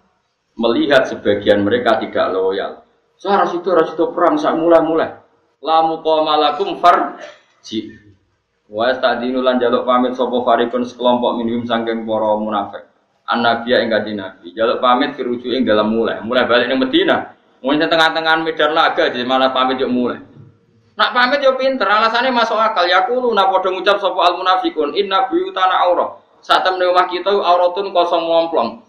[0.60, 2.84] melihat sebagian mereka tidak loyal.
[3.18, 5.16] Saya itu ras itu perang, saya mulai-mulai.
[5.58, 7.18] Lamu malakum far
[7.66, 7.98] ji
[8.68, 12.84] Wa stadinu lan jaluk pamit sapa farikun sekelompok minum sangking para munafik.
[13.28, 14.56] An-nabiya ing kanjeng Nabi.
[14.56, 16.24] Jaluk pamit dirujuk ing dalam mulai.
[16.24, 17.36] Mulai balik ning Madinah.
[17.60, 20.24] Mungkin tengah-tengah medan laga jadi malah pamit yuk mulai.
[20.98, 22.88] Nak pamit yo pinter, alasannya masuk akal.
[22.88, 26.18] Ya kulo nak padha ngucap sapa al munafikun, inna buyutana aurah.
[26.40, 28.82] Saat temen omah kita auratun kosong ngomplong.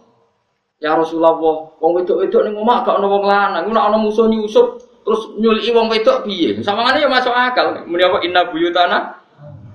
[0.78, 1.34] Ya Rasulullah,
[1.82, 5.90] wong wedok-wedok ning omah gak ono wong lanang, nek ana musuh nyusup terus nyuli wong
[5.90, 6.54] wedok piye?
[6.62, 7.82] Samangane ya masuk akal.
[7.88, 9.18] Muni apa inna buyutana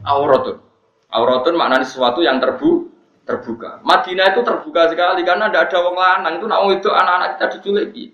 [0.07, 0.64] auratun.
[1.11, 2.92] Auratun maknanya sesuatu yang terbu
[3.24, 3.80] terbuka.
[3.88, 8.11] Madinah itu terbuka sekali karena tidak ada wong lanang itu nak itu anak-anak kita diculik.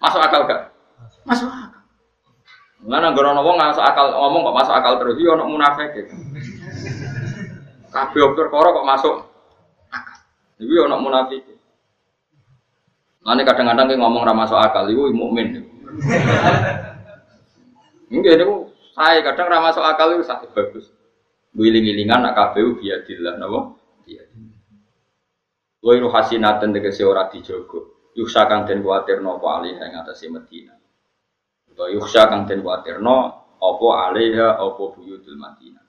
[0.00, 0.62] Masuk akal gak?
[1.28, 1.82] Masuk akal.
[2.84, 6.14] Mana gorono wong masuk akal ngomong kok masuk akal terus yo ono munafik gitu.
[7.92, 9.14] Kabeh perkara kok masuk
[9.92, 10.18] akal.
[10.60, 11.54] Iku ono munafik.
[13.24, 15.64] Nanti kadang-kadang kayak ngomong ramah soal akal, itu mukmin.
[18.12, 20.92] Enggak, itu saya kadang ramah soal akal itu sakit bagus.
[21.56, 23.80] Wiling-wilingan nak KPU biadillah, napa?
[24.04, 24.60] Biadillah.
[25.84, 28.12] Wairu hasinatan tegese ora dijogo.
[28.16, 30.72] Yuksa kang den kuatir nopo alih yang atase Medina.
[31.68, 35.84] Utawa yuksa kang den kuatir no opo alaiha opo buyutul Madinah.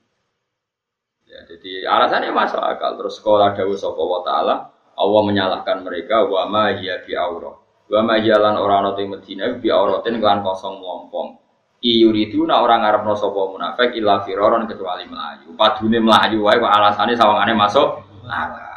[1.25, 2.97] Ya, jadi alasannya masuk akal.
[2.99, 4.55] Terus sekolah dawuh sapa wa taala,
[4.95, 7.55] Allah menyalahkan mereka wa ma hiya bi aura.
[7.87, 11.39] Wa ma hiya lan ora ana ing Madinah bi auratin kan kosong mompong.
[11.85, 15.53] Iyuridu nak orang ngarepno sapa munafik illa firaron kecuali melayu.
[15.53, 18.75] Padune melayu wae kok alasane sawangane masuk akal.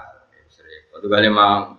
[0.99, 1.79] Waktu kali mang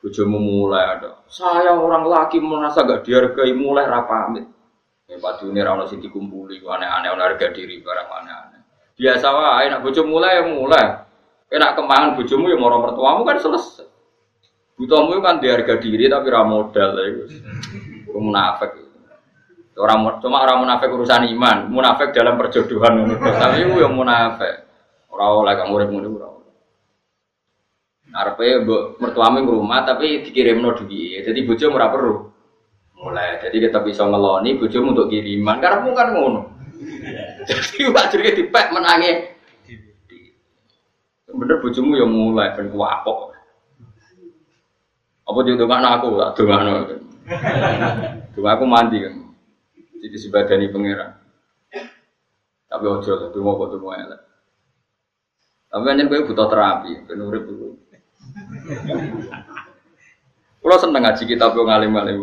[0.00, 1.20] bojomu mulai ada.
[1.28, 4.48] Saya orang laki merasa gak dihargai mulai rapamit.
[5.04, 8.60] Ya padune ra ono sing dikumpuli aneh-aneh ono harga diri barang aneh-aneh.
[8.96, 10.86] Biasa wae nak bojo mulai ya mulai.
[11.50, 13.86] Enak kembangan bojomu ya moro mertuamu kan selesai.
[14.80, 17.26] Butuhmu kan di harga diri tapi ra modal ya.
[18.16, 18.72] Munafik.
[19.80, 24.68] Orang cuma orang munafik urusan iman, munafik dalam perjodohan Tapi itu yang munafik.
[25.12, 26.28] Orang oleh kamu urip ngono ora.
[28.10, 31.22] Arepe mbok mertuamu rumah tapi dikirimno duit.
[31.22, 32.14] Jadi bojo ora perlu.
[33.00, 33.38] Mulai.
[33.40, 35.62] Jadi kita bisa ngeloni bojomu untuk kiriman.
[35.62, 36.40] Karena kan ngono.
[37.46, 39.12] Jadi wajib dipek menangi.
[41.30, 43.30] Bener bojomu yang mulai ben kuapok.
[45.30, 46.72] Apa dia dongakno aku tak dongakno.
[48.34, 49.14] Dongak aku mandi kan.
[50.00, 51.20] Jadi sebadani pangeran.
[52.70, 54.20] Tapi ojo lah, tunggu kok tunggu elek.
[55.70, 57.46] Tapi anjir gue butuh terapi, ben urip
[60.60, 62.20] Kalau seneng ngaji kitab yang ngalim-ngalim.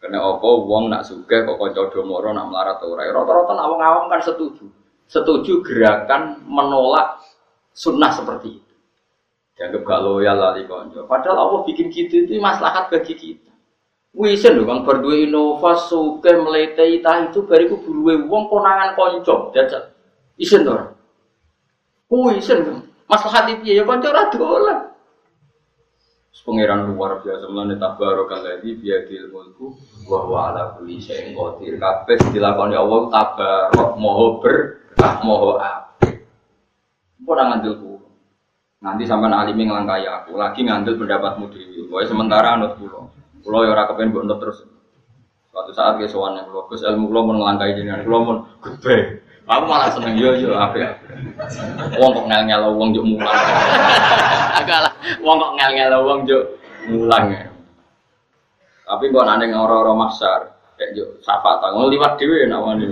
[0.00, 3.04] Karena apa wong nak suka kok kanca domoro nak melarat ora.
[3.04, 4.64] Rata-rata nak wong awam kan setuju.
[5.06, 7.20] Setuju gerakan menolak
[7.76, 8.74] sunnah seperti itu.
[9.60, 11.04] Dianggap gak loyal lali konco.
[11.04, 13.52] Padahal Allah bikin gitu itu maslahat bagi kita.
[14.10, 19.94] Wisen lho kang berdua inova suke melete ita itu bariku buruwe wong konangan konco jajal.
[20.40, 20.74] Isen to.
[22.10, 24.89] Wisen maslahat itu ya konco ra dolan.
[26.50, 29.70] Pangeran luar biasa mulane tabarokal ladzi biadil mulku
[30.10, 31.78] wa huwa ala kulli syai'in qadir.
[31.78, 36.26] Kabeh dilakoni Allah tabarok moho berkah moho apik.
[37.22, 37.62] Mbok nang
[38.80, 41.86] Nanti sampean alime nglangkai aku, lagi ngandel pendapatmu dhewe.
[41.86, 43.12] Pokoke sementara anut kula.
[43.46, 44.66] Kula ya ora kepen mbok terus.
[45.54, 48.38] Suatu saat ke sowan kula, Gus ilmu kula mun nglangkai jenengan, mun.
[49.50, 50.86] Aku malah seneng yo yo apik.
[51.98, 53.34] Wong kok ngel-ngel wong juk mulang.
[54.54, 56.44] Agak wong kok ngel-ngel wong juk
[56.86, 57.34] mulang.
[58.86, 62.86] Tapi kok nane ora-ora maksar, kayak juk sapa tanggung liwat dhewe nak wani.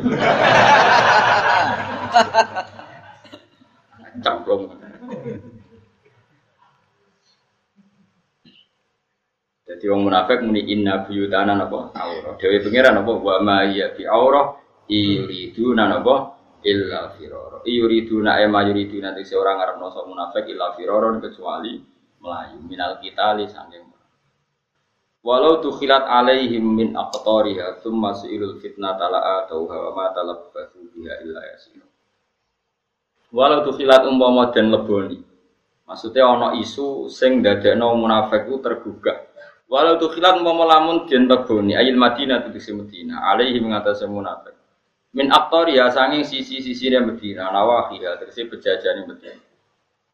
[4.19, 4.63] Cemplung.
[9.69, 12.35] Jadi wong munafik muni inna buyutana napa aurah.
[12.35, 14.59] Dewe pengiran napa wa ma ya bi aurah
[14.91, 17.63] iriduna napa illa firara.
[17.63, 21.79] Yuriduna ema yuriduna nanti seorang ngarep noso munafik illa firara kecuali
[22.19, 23.87] melayu minal kita li sanging
[25.19, 31.43] Walau tukhilat alaihim min aqtariha thumma su'ilul fitnah tala'a atau hawa ma talabbathu biha illa
[31.43, 31.83] yasir.
[33.35, 35.19] Walau tukhilat umpama dan leboni.
[35.91, 39.27] Maksudnya ono isu sing dadekno munafik ku tergugah.
[39.67, 44.55] Walau tukhilat umpama lamun den leboni ayil Madinah tu Madinah alaihi mengatasi munafik
[45.17, 45.33] min
[45.73, 48.53] ya sanging sisi-sisi yang Medina nawahiya terus yang
[49.09, 49.41] Medina.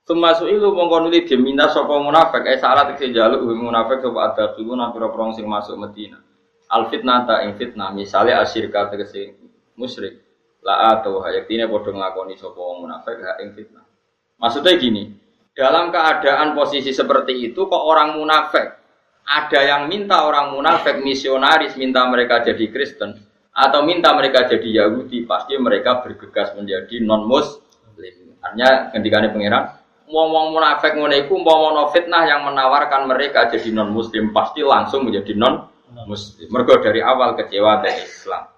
[0.05, 2.45] Termasuk itu nuli diminta sapa munafik.
[2.45, 6.20] Eh salah tegese jaluk munafik sapa ada dulu pira prong sing masuk Medina.
[6.68, 9.34] Al fitnah ta ing fitnah misale asyirka tegese
[9.74, 10.20] musyrik.
[10.64, 13.84] La atau hayaktine padha nglakoni sapa munafik ha ing fitnah.
[14.36, 15.09] Maksudnya gini,
[15.57, 18.76] dalam keadaan posisi seperti itu kok orang munafik?
[19.24, 25.22] Ada yang minta orang munafik misionaris minta mereka jadi Kristen atau minta mereka jadi Yahudi,
[25.24, 27.62] pasti mereka bergegas menjadi non muslim.
[28.42, 29.64] Hanya ketika ini pangeran,
[30.11, 35.32] ngomong munafik ngono iku umpama fitnah yang menawarkan mereka jadi non muslim pasti langsung menjadi
[35.38, 35.70] non
[36.05, 36.50] muslim.
[36.50, 38.50] Mergo dari awal kecewa dari Islam.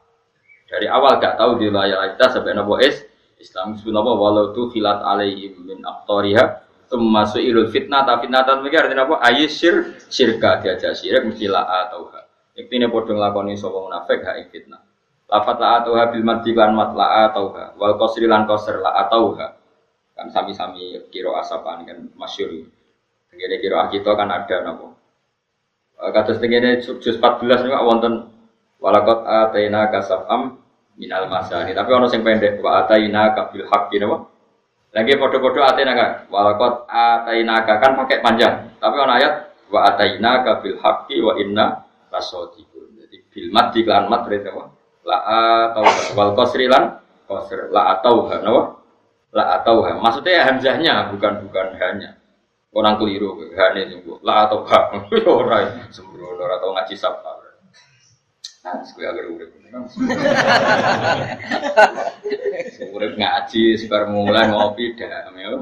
[0.66, 3.06] Dari awal gak tahu di wilayah kita sampai nopo is
[3.38, 9.04] Islam subhanallah walau tu filat alaihim min aktoriha termasuk ilul fitnah tapi fitnah tapi artinya
[9.06, 12.24] apa ayisir syirka diajak syirik mesti la atau ha.
[12.56, 14.80] Ini podong lakoni sopo munafik ha fitnah.
[15.26, 19.34] Lafat la atau bil mati lan mat la atau wal kosri lan koser la atau
[19.34, 22.48] kan sami-sami kiro asapan kan masyur.
[23.26, 24.94] Tengene kiro kita kan ada nopo.
[25.98, 28.30] Kados tengene juz 14 niku wonten
[28.78, 30.62] walakot ataina kasafam
[30.94, 31.74] minal masani.
[31.74, 34.30] Tapi ono sing pendek wa ataina kabil haqqi napa?
[34.96, 38.72] Lagi podo-podo atenaga, walakot atainaga kan pakai panjang.
[38.80, 39.34] Tapi orang ayat
[39.68, 42.96] wa atainaga bil haqqi wa inna lasodiqun.
[43.04, 44.75] Jadi bil mat di klan mat berarti?
[45.06, 45.18] La
[45.70, 45.86] atau
[46.18, 46.98] wal qasri lan
[47.30, 48.62] qasr la atau napa?
[49.30, 52.18] La atau Maksudnya hamzahnya bukan bukan hanya.
[52.76, 54.20] Orang keliru, hanya sungguh.
[54.20, 54.92] La atau ha.
[55.24, 57.32] Ora sembrono ora tau ngaji sapa.
[58.66, 59.50] Nah, sekali agar urip.
[62.98, 65.54] Urip ngaji, sebar mulai ngopi dah, ya.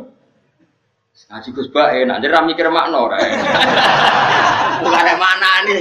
[1.14, 3.16] Ngaji Gus Bak enak, jadi mikir makna ora.
[5.14, 5.78] Mana nih.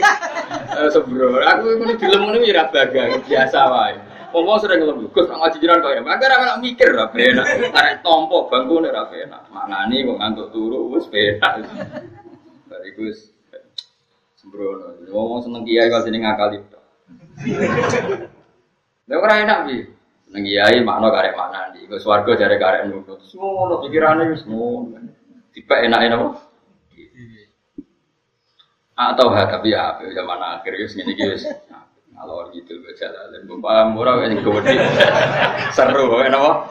[0.78, 3.98] Eh, Sebro, aku ini film ini ya baga, biasa wae.
[4.30, 6.02] Ngomong sering ngelem Gus ngaji jiran kok ya.
[6.06, 7.70] Maka ora mikir ra enak.
[7.74, 9.50] Arek tompo bangku ora enak.
[9.50, 11.66] Maknani kok ngantuk turu wis enak.
[12.70, 13.34] Dari Gus
[14.38, 15.02] sembrono.
[15.10, 16.58] Ngomong seneng kiai kok sini ngakali.
[19.10, 19.78] Lha ora enak bi.
[20.34, 21.90] Nang kiai makna karek makna di.
[21.90, 23.18] Kok swarga jare karek nurut.
[23.34, 25.10] Ngono pikirane wis ngono.
[25.54, 26.30] Tiba enak enak apa?
[28.94, 31.46] Atau ha tapi ya zaman akhir ngene iki wis.
[32.14, 34.80] Kalau gitu berjalan, bapak murah yang gede,
[35.76, 36.70] seru, kenapa?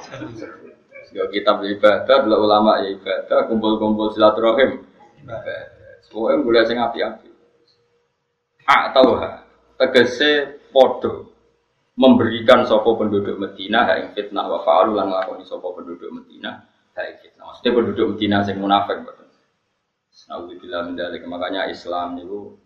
[1.13, 4.87] Yo kitab ibadah, dulu ulama ya ibadah, kumpul-kumpul silaturahim.
[6.07, 7.29] Semua yang boleh sing api-api.
[8.65, 9.45] Atau ha,
[9.77, 11.35] tegese podo
[11.99, 17.45] memberikan sopo penduduk Medina hak fitnah wa fa'alu lan nglakoni sopo penduduk Medina hak fitnah.
[17.53, 19.29] Maksudnya penduduk Medina sing munafik betul.
[20.29, 21.25] Nauzubillah min dzalik.
[21.25, 22.57] Makanya Islam niku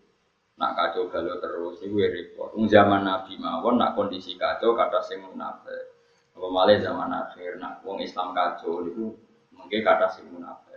[0.57, 2.51] nak kacau galau terus niku ya repot.
[2.55, 5.95] Wong zaman Nabi mawon nak kondisi kacau kata sing munafik.
[6.37, 9.15] Apa malah zaman akhir nak wong Islam kacau niku
[9.55, 10.67] mungkin kata sing munafik.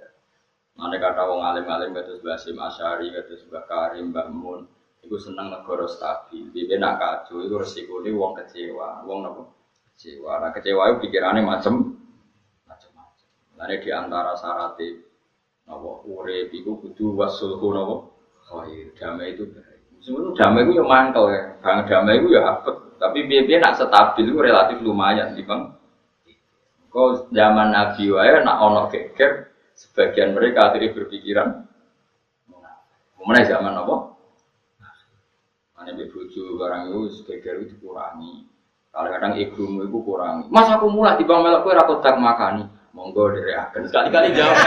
[0.79, 4.65] Mana kata wong alim-alim kata Basim Asyari, kata Mbah Karim, Mbah Mun,
[5.01, 6.53] Iku seneng negara stabil.
[6.53, 9.43] Dia nak kacau, itu resiko ini uang kecewa, uang apa?
[9.93, 10.33] Kecewa.
[10.41, 12.01] Nah kecewa itu pikirannya macam
[13.61, 14.81] Lalu di antara syarat
[15.69, 17.95] nopo urip iku kudu wasulhu nopo
[18.49, 18.97] khair.
[18.97, 20.01] Damai itu baik.
[20.01, 21.43] Sebenarnya damai itu ya mangkel ya.
[21.61, 22.71] Bang damai itu ya apa?
[22.97, 25.77] Tapi biar nak stabil itu relatif lumayan di bang.
[26.91, 31.49] Kau zaman Nabi wae nak ono geger, sebagian mereka akhirnya berpikiran,
[33.23, 33.97] mana zaman apa?
[35.81, 38.45] Ane be bojo barang itu segeger itu dikurangi.
[38.91, 40.51] Kadang-kadang egomu itu kurangi.
[40.51, 42.67] Mas aku mulai di bang melok kue rakot tak makani.
[42.91, 44.57] Monggo dari akan sekali-kali jawab.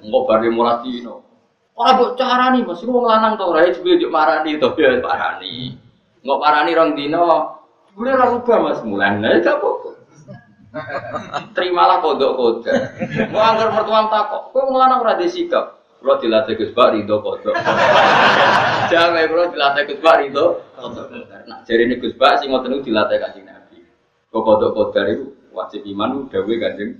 [0.00, 1.22] Enggak bari mulai dino.
[1.78, 5.78] Ora mbok carani Mas, wong lanang to ora jebule juk marani to ya parani.
[6.26, 7.24] Enggak parani rong dino.
[7.94, 9.22] Boleh ora rubah Mas mulan.
[9.22, 9.90] Lah gak apa-apa.
[11.54, 12.74] Terimalah kodok kodok.
[13.30, 15.78] Mau anggar mertuam takok, kowe wong lanang ora sikap.
[16.00, 17.54] Kalau dilatih Gus Pak Ridho kodok.
[18.90, 21.06] Jangan kalau dilatih Gus Pak Ridho kodok.
[21.46, 23.84] Nah jadi ini Gus Pak sih ngotot dilatih kancing Nabi.
[24.32, 26.90] Kok kodok kodok itu wajib iman udah gue kancing.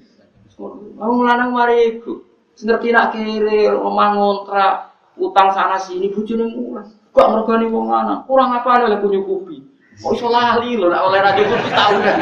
[0.99, 2.21] Mau melanang mari iku.
[2.61, 4.75] Ngerti nak kiri, omah ngontrak,
[5.17, 6.85] utang sana sini, bujune murah.
[7.11, 8.29] Kok mergani wong lanang?
[8.29, 9.65] Kurang apa oleh punya kopi?
[9.99, 12.19] Kok iso lali lho nak oleh radio kopi tahu kan?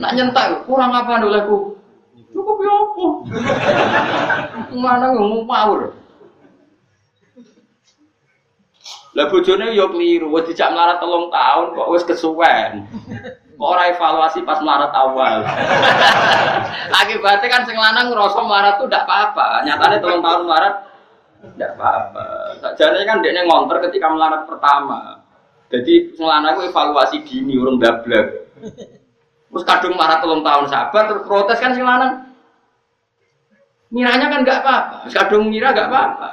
[0.00, 1.70] Nak nyentak kurang apa oleh kopi?
[2.32, 3.06] Cukup ya apa?
[4.72, 5.92] Mana ngomong power?
[9.12, 12.88] Lah bojone yo keliru, wis dijak melarat telung tahun kok wis kesuwen.
[13.62, 15.46] Kok ora evaluasi pas melarat awal.
[16.98, 19.62] Akibatnya kan sing lanang ngerasa melarat tuh ndak apa-apa.
[19.62, 20.74] Nyatane telung tahun melarat
[21.54, 22.26] ndak apa-apa.
[22.58, 25.22] Sakjane kan dekne ngonter ketika melarat pertama.
[25.70, 28.50] Jadi sing lanang evaluasi dini urung dablek.
[29.46, 32.34] Terus kadung marah telung tahun sabar terus protes kan sing lanang.
[33.94, 36.30] Miranya kan nggak apa-apa, kadung mira nggak apa-apa.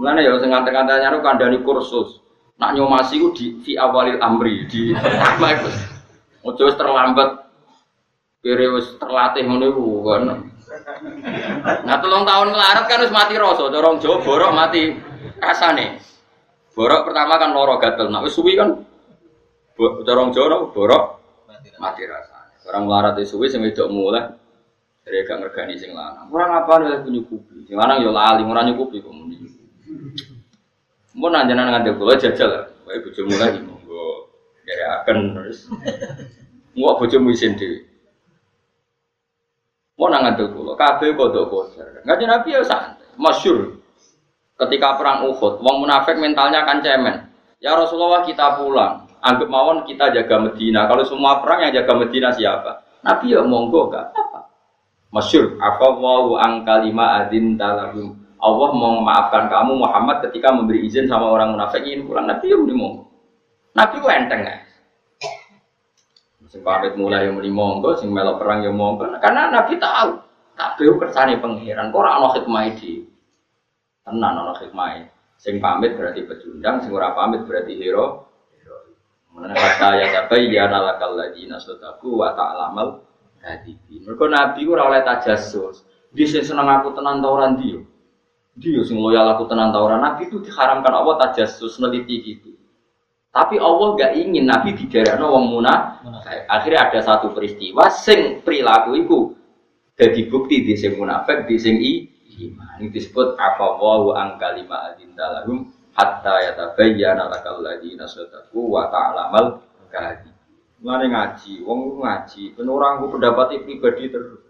[0.00, 2.21] Mulane ya sing kata-katanya ru kandhani kursus.
[2.62, 5.70] Nak nyomasi ku di fi awalil amri di itu.
[6.46, 7.42] Ojo wis terlambat.
[8.38, 10.22] Kira wis terlatih ngono iku kan.
[11.82, 14.94] Nah telung tahun ngelarat kan wis mati rasa, dorong Jawa borok mati
[15.42, 15.98] rasane.
[16.70, 18.78] Borok pertama kan loro gatel, nah wis suwi kan
[19.78, 21.04] dorong Jawa borok
[21.82, 22.62] mati rasane.
[22.62, 24.38] Orang melarat suwi sing wedok mulai
[25.02, 26.30] dari gak ngergani sing lanang.
[26.30, 27.66] Orang apa nih punya kupi?
[27.66, 29.10] Sing lanang yo lali, ora nyukupi kok.
[31.12, 32.64] Mau nanya nanya ngantek kula jajal lah.
[32.88, 34.32] Wae bojomu lagi monggo
[34.64, 35.68] dari akan terus.
[36.72, 37.84] Mau bojomu isin dhewe.
[40.00, 42.00] Mau nang ngantek kula kabeh kodok kodar.
[42.08, 43.04] Ngaji Nabi ya santai.
[43.20, 43.76] Masyur.
[44.56, 47.28] Ketika perang Uhud, wong munafik mentalnya kan cemen.
[47.58, 49.10] Ya Rasulullah kita pulang.
[49.22, 50.86] Anggap mawon kita jaga Medina.
[50.86, 52.82] Kalau semua perang yang jaga Medina siapa?
[53.02, 54.50] Nabi ya monggo gak apa.
[55.10, 55.58] Masyur.
[55.58, 58.21] Afawwahu ang kalima adin talabum.
[58.42, 62.58] Allah mau memaafkan kamu Muhammad ketika memberi izin sama orang munafik ini pulang Nabi ya
[62.58, 63.06] mau
[63.72, 64.56] Nabi itu enteng ya.
[66.52, 69.08] Sing pamit mulai yang muni monggo, sing melok perang yang monggo.
[69.24, 70.20] Karena Nabi tahu
[70.52, 71.88] kabeh kersane pangeran.
[71.88, 73.08] Kok ora ana hikmah iki.
[74.04, 75.08] Tenan ana hikmah.
[75.40, 78.28] Sing pamit berarti pecundang, sing ora pamit berarti hero.
[79.32, 83.00] Mana kata ya tapi ya nalakal lagi nasodaku wa ta'lamal
[83.40, 84.04] hadibi.
[84.04, 85.88] Mereka Nabi ora oleh tajassus.
[86.12, 87.80] Dia seneng aku tenan tauran dia.
[88.52, 90.04] Dia sing loyal aku tenan tauran.
[90.04, 92.52] Nabi itu diharamkan Allah tajassus neliti gitu.
[93.32, 96.44] Tapi Allah gak ingin Nabi digerakno wong munafik.
[96.52, 99.18] Akhirnya ada satu peristiwa sing perilaku iku
[99.96, 102.76] jadi bukti di sing munafik di sing iman.
[102.80, 110.32] Ini disebut afawahu an kalima adinta lahum hatta yatabayyana lakal ladina sadaqu wa ta'lamal kadhib.
[110.84, 114.44] Mulane ngaji, wong ngaji, ben orang ku pendapat pribadi terus.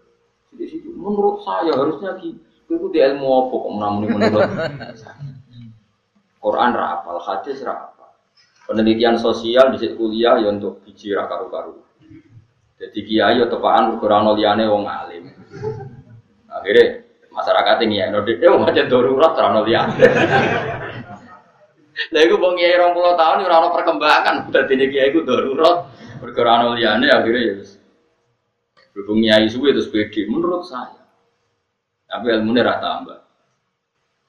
[0.53, 2.52] Di situ menurut saya harusnya gitu.
[2.65, 4.49] Itu di ilmu apa kok menamuni menurut
[6.43, 7.93] Quran rapal, hadis rapal
[8.67, 11.83] penelitian sosial di kuliah ya untuk biji karu-karu.
[12.79, 15.31] Jadi kiai atau tepaan ukuran liane wong alim.
[16.51, 20.03] Akhirnya masyarakat ini ya nodik dia mau jadi darurat terano liane.
[22.09, 24.35] Lalu gue bang kiai orang pulau tahun orang perkembangan.
[24.51, 25.87] Udah ini kiai gue darurat
[26.19, 27.55] ukuran liane akhirnya ya.
[28.91, 31.02] Berhubung kiai suwe itu sepedi menurut saya.
[32.13, 33.19] Tapi ilmu ini rata tambah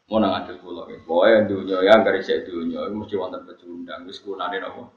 [0.08, 1.00] mau nang adil pulau ya.
[1.04, 4.08] Pokoknya dunia ya garis saya dunia itu mesti wonten pecundang.
[4.08, 4.88] Wis kunane nopo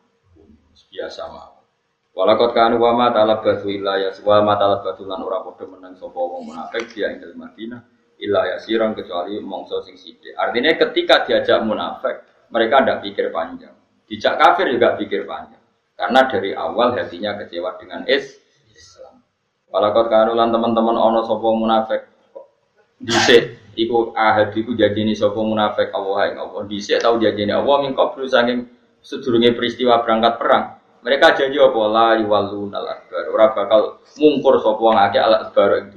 [0.91, 1.59] biasa mau.
[2.15, 5.69] Walakot kan wa ma talab batu illa ya wa ma talab batu lan ora padha
[5.69, 7.81] menang sapa wong munafik dia ing Madinah
[8.17, 10.33] illa ya sirang kecuali mongso sing sithik.
[10.33, 13.75] Artinya ketika diajak munafik, mereka tidak pikir panjang.
[14.09, 15.61] Dijak kafir juga pikir panjang.
[15.93, 18.33] Karena dari awal hatinya kecewa dengan is
[18.73, 19.21] Islam.
[19.69, 22.01] Walakot lan teman-teman ono sapa munafik
[22.98, 27.93] dhisik iku ahad iku janjine sapa munafik Allah ing Allah dhisik tau janjine Allah min
[27.93, 28.66] qablu saking
[29.06, 30.66] sedurunge peristiwa berangkat perang.
[31.06, 31.82] Mereka janji apa?
[31.88, 33.82] La yuwallun al akbar ora bakal
[34.18, 35.93] mungkur sapa wong akeh al akbar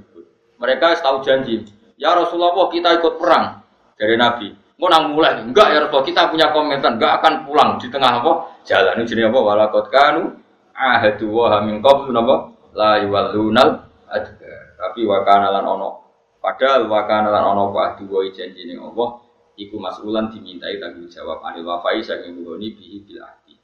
[0.61, 1.65] mereka tahu janji
[1.97, 3.65] ya Rasulullah kita ikut perang
[3.97, 4.49] dari Nabi.
[4.81, 7.77] Mau nang mulai enggak ya Rasulullah kita punya komitmen enggak akan pulang.
[7.81, 8.33] Di tengah apa?
[8.65, 9.39] Jalan ini jenis apa?
[9.41, 10.37] Walakot kanu
[10.77, 12.53] ahadu wa min qablu napa?
[12.77, 16.00] La yuwallun al adbar tapi wakana lan ono
[16.41, 19.21] Padahal wakana lan ana wa dua janji ning Allah
[19.61, 23.61] iku masulan dimintai tanggung jawab anil wafai saking nggoni bihi bil ahdi.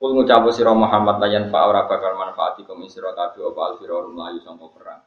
[0.00, 4.16] Kul ngucap sira Muhammad layan fa ora bakal manfaati kum sira kabeh apa al firarun
[4.16, 5.00] mlayu sangka perang.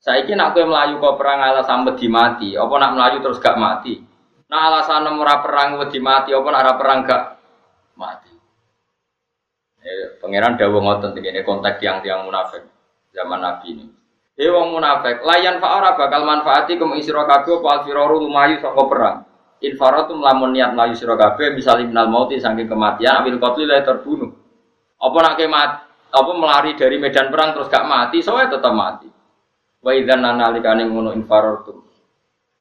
[0.00, 4.00] Saiki nak kowe mlayu kok perang alasan wedi mati, apa nak mlayu terus gak mati?
[4.48, 7.22] Nah alasan ora perang wedi mati, apa ora perang gak
[8.00, 8.32] mati?
[9.80, 12.64] Eh, pangeran dawuh ngoten ini konteks tiang-tiang munafik
[13.12, 13.86] zaman Nabi ini.
[14.40, 19.16] He wong munafik, layan fa'ara bakal manfaati kum isra kabeh apa alfiraru lumayu saka perang.
[19.60, 24.32] Lamun niat mlayu sira kabeh misale minal mauti saking kematian ambil qatli la terbunuh.
[24.96, 25.70] Apa nak kemat
[26.08, 29.12] apa melari dari medan perang terus gak mati, soalnya tetap mati.
[29.84, 31.84] Wa idzan nalikane ngono infaratum.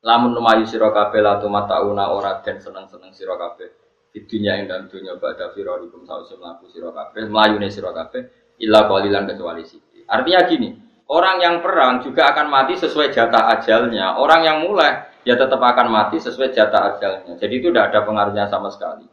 [0.03, 3.71] Lamun lumayu sira kabeh la tumatauna ora den seneng-seneng sira kabeh.
[4.11, 8.27] Di dunia ing dalam dunia badha firarikum sause mlaku sira kabeh, mlayune sira kabeh
[8.59, 10.03] illa kecuali sithik.
[10.11, 10.69] Artinya gini,
[11.09, 14.21] Orang yang perang juga akan mati sesuai jatah ajalnya.
[14.21, 17.33] Orang yang mulai ya tetap akan mati sesuai jatah ajalnya.
[17.33, 19.09] Jadi itu tidak ada pengaruhnya sama sekali.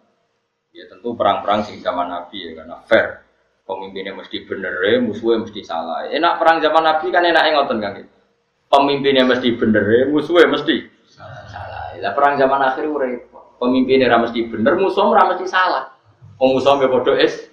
[0.76, 3.24] Ya tentu perang-perang sing zaman Nabi ya karena fair.
[3.66, 6.07] Pemimpinnya mesti bener, ya, musuhnya mesti salah.
[6.07, 7.99] Enak perang zaman Nabi kan enak ngoten kan
[8.70, 11.97] Pemimpinnya mesti bener, ya, musuhnya mesti salah.
[11.99, 13.59] Lah perang zaman akhir repot.
[13.59, 15.96] Pemimpinnya mesti bener, musuhnya mesti salah.
[16.37, 17.49] Wong musuhnya bodoh es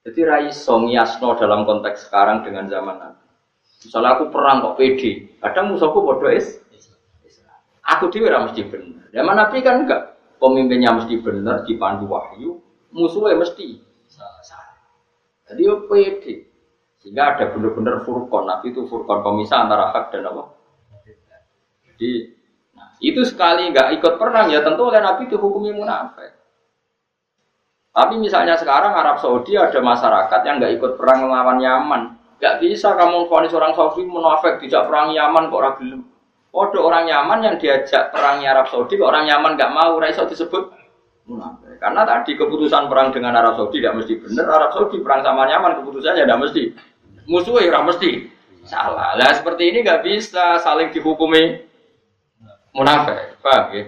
[0.00, 3.24] jadi raiso ngiasno dalam konteks sekarang dengan zaman Nabi.
[3.84, 6.56] Misalnya aku perang kok pede, kadang musuhku bodoh is.
[7.84, 9.08] Aku dia mesti benar.
[9.12, 10.16] Zaman Nabi kan enggak.
[10.40, 12.64] Pemimpinnya mesti benar, dipandu wahyu,
[12.96, 13.76] musuhnya mesti
[14.08, 14.72] salah.
[15.52, 16.48] Jadi yo pede.
[17.00, 18.48] Sehingga ada benar-benar furqon.
[18.48, 20.56] Nabi itu furqon pemisah antara hak dan apa?
[21.92, 22.12] Jadi
[22.72, 26.39] nah, itu sekali enggak ikut perang ya tentu oleh Nabi dihukumi munafik.
[27.90, 32.02] Tapi misalnya sekarang Arab Saudi ada masyarakat yang nggak ikut perang melawan Yaman.
[32.38, 36.00] Nggak bisa kamu vonis orang Saudi munafik tidak perang Yaman kok orang belum.
[36.50, 40.70] Ada orang Yaman yang diajak perang Arab Saudi, orang Yaman nggak mau, raiso disebut
[41.26, 41.82] munafik.
[41.82, 44.46] Karena tadi keputusan perang dengan Arab Saudi tidak mesti benar.
[44.46, 46.62] Arab Saudi perang sama Yaman keputusannya tidak mesti.
[47.26, 48.10] Musuhnya tidak mesti
[48.70, 49.18] salah.
[49.18, 51.66] Lah seperti ini nggak bisa saling dihukumi
[52.70, 53.82] munafik, paham ya?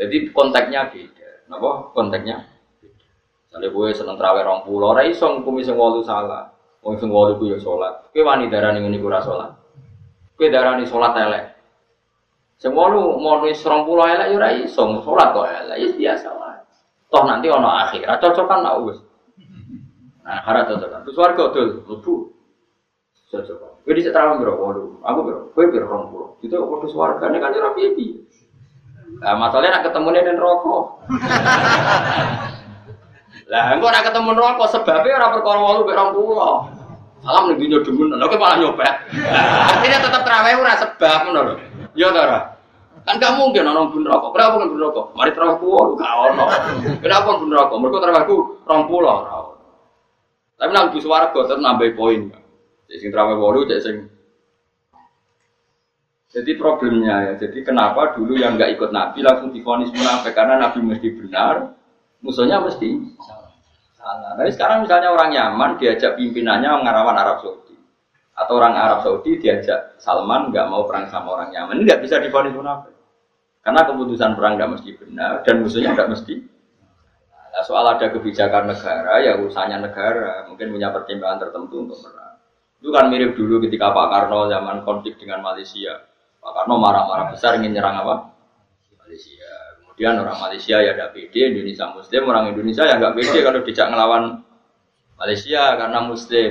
[0.00, 1.28] Jadi konteksnya beda.
[1.48, 1.70] Kenapa?
[1.92, 2.55] Konteksnya
[3.56, 6.52] Misalnya gue seneng terawih rong pulau, ora iso ngukumi sing wolu salah.
[6.84, 8.12] Wong sing ku ya salat.
[8.12, 9.56] Kowe wani darani ngene iku ora salat.
[10.36, 11.44] Kowe darani salat elek.
[12.60, 15.76] Sing wolu mau wis rong pulau elek ora iso salat kok elek.
[15.80, 16.60] Ya biasa wae.
[17.08, 19.00] Toh nanti ono akhirat cocokan nak wis.
[20.20, 21.00] Nah, harap cocok kan.
[21.08, 22.14] Terus warga dul, lebu.
[23.32, 23.88] Cocok.
[23.88, 24.52] Kowe dhisik terawih piro?
[24.60, 25.40] Waduh, aku piro?
[25.56, 26.44] Kowe piro 20.
[26.44, 28.20] Itu kok kudu swargane kan ora piye
[29.16, 30.84] Nah, masalahnya nak ketemu nih rokok.
[33.46, 36.66] Lah, engkau nak ketemu rokok sebabnya orang perkara walu berang pulau.
[37.22, 38.94] Salam nih dunia demen, lo malah nyopet.
[39.70, 41.58] Artinya tetap terawih ora sebab menurut.
[41.98, 42.54] Ya ora.
[43.06, 44.30] Kan gak mungkin orang pun rokok.
[44.34, 45.06] Kenapa kan pun rokok?
[45.14, 46.46] Mari terawih pulau, gak ono.
[46.98, 47.76] Kenapa pun rokok?
[47.78, 48.36] Mereka terawihku
[48.66, 49.16] rong pulau.
[50.58, 52.30] Tapi nang di suara tetap nambah poin.
[52.86, 53.96] Jadi sing terawih jadi sing
[56.36, 60.84] jadi problemnya ya, jadi kenapa dulu yang nggak ikut Nabi langsung difonis munafik karena Nabi
[60.84, 61.72] mesti benar,
[62.20, 62.96] musuhnya mesti
[63.96, 64.38] salah.
[64.38, 67.74] Tapi sekarang misalnya orang Yaman diajak pimpinannya ngarawan Arab Saudi,
[68.38, 72.22] atau orang Arab Saudi diajak Salman nggak mau perang sama orang Yaman, ini nggak bisa
[72.22, 72.94] difonis munafik.
[73.66, 76.34] Karena keputusan perang nggak mesti benar dan musuhnya nggak mesti.
[77.56, 82.36] Nah, soal ada kebijakan negara, ya urusannya negara, mungkin punya pertimbangan tertentu untuk perang.
[82.78, 86.04] Itu kan mirip dulu ketika Pak Karno zaman konflik dengan Malaysia
[86.46, 88.30] Pak Karno marah-marah besar ingin nyerang apa?
[89.02, 89.35] Malaysia.
[89.96, 93.86] Kemudian orang Malaysia ya ada PD, Indonesia Muslim, orang Indonesia ya nggak pede kalau tidak
[93.88, 94.24] ngelawan
[95.16, 96.50] Malaysia karena Muslim.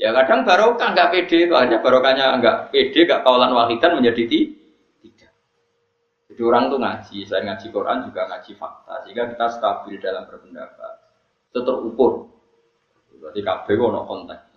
[0.00, 4.24] Ya kadang barokah nggak pede hanya barokahnya nggak pede, nggak kawalan wahidan menjadi
[5.04, 5.28] tiga.
[6.32, 10.92] Jadi orang tuh ngaji, selain ngaji Quran juga ngaji fakta, sehingga kita stabil dalam berpendapat.
[11.52, 12.12] Itu terukur.
[13.20, 14.48] Berarti KB ono konteks.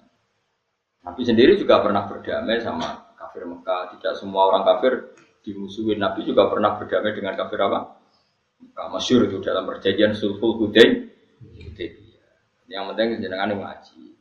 [1.03, 3.99] Nabi sendiri juga pernah berdamai sama kafir Mekah.
[3.99, 5.99] Tidak semua orang kafir dimusuhin.
[5.99, 8.00] Nabi juga pernah berdamai dengan kafir apa?
[8.75, 11.07] Masyur itu dalam perjanjian sulhul Hudain.
[12.71, 14.15] Yang penting jenengan ngaji.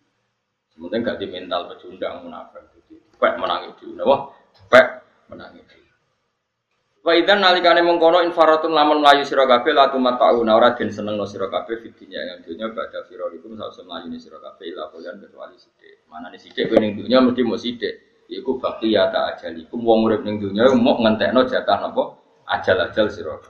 [0.75, 2.67] Yang penting di mental pecundang munafik.
[3.21, 3.93] Pek menang itu.
[4.01, 4.33] Wah,
[4.73, 5.77] pek menang itu.
[7.01, 11.49] Wa idzan nalikane mengkono infaratun lamun mlayu sira kabeh la tumatau ora den senengno sira
[11.49, 16.05] kabeh fidinya yang dunya badha firarikum sawise mlayu sira kabeh ila kecuali sithik.
[16.13, 18.29] Manane sithik kowe ning dunya mesti mau sithik.
[18.29, 23.41] Iku bakti ya tak ajalikum wong urip ning dunya mau ngentekno jatah napa ajal-ajal sira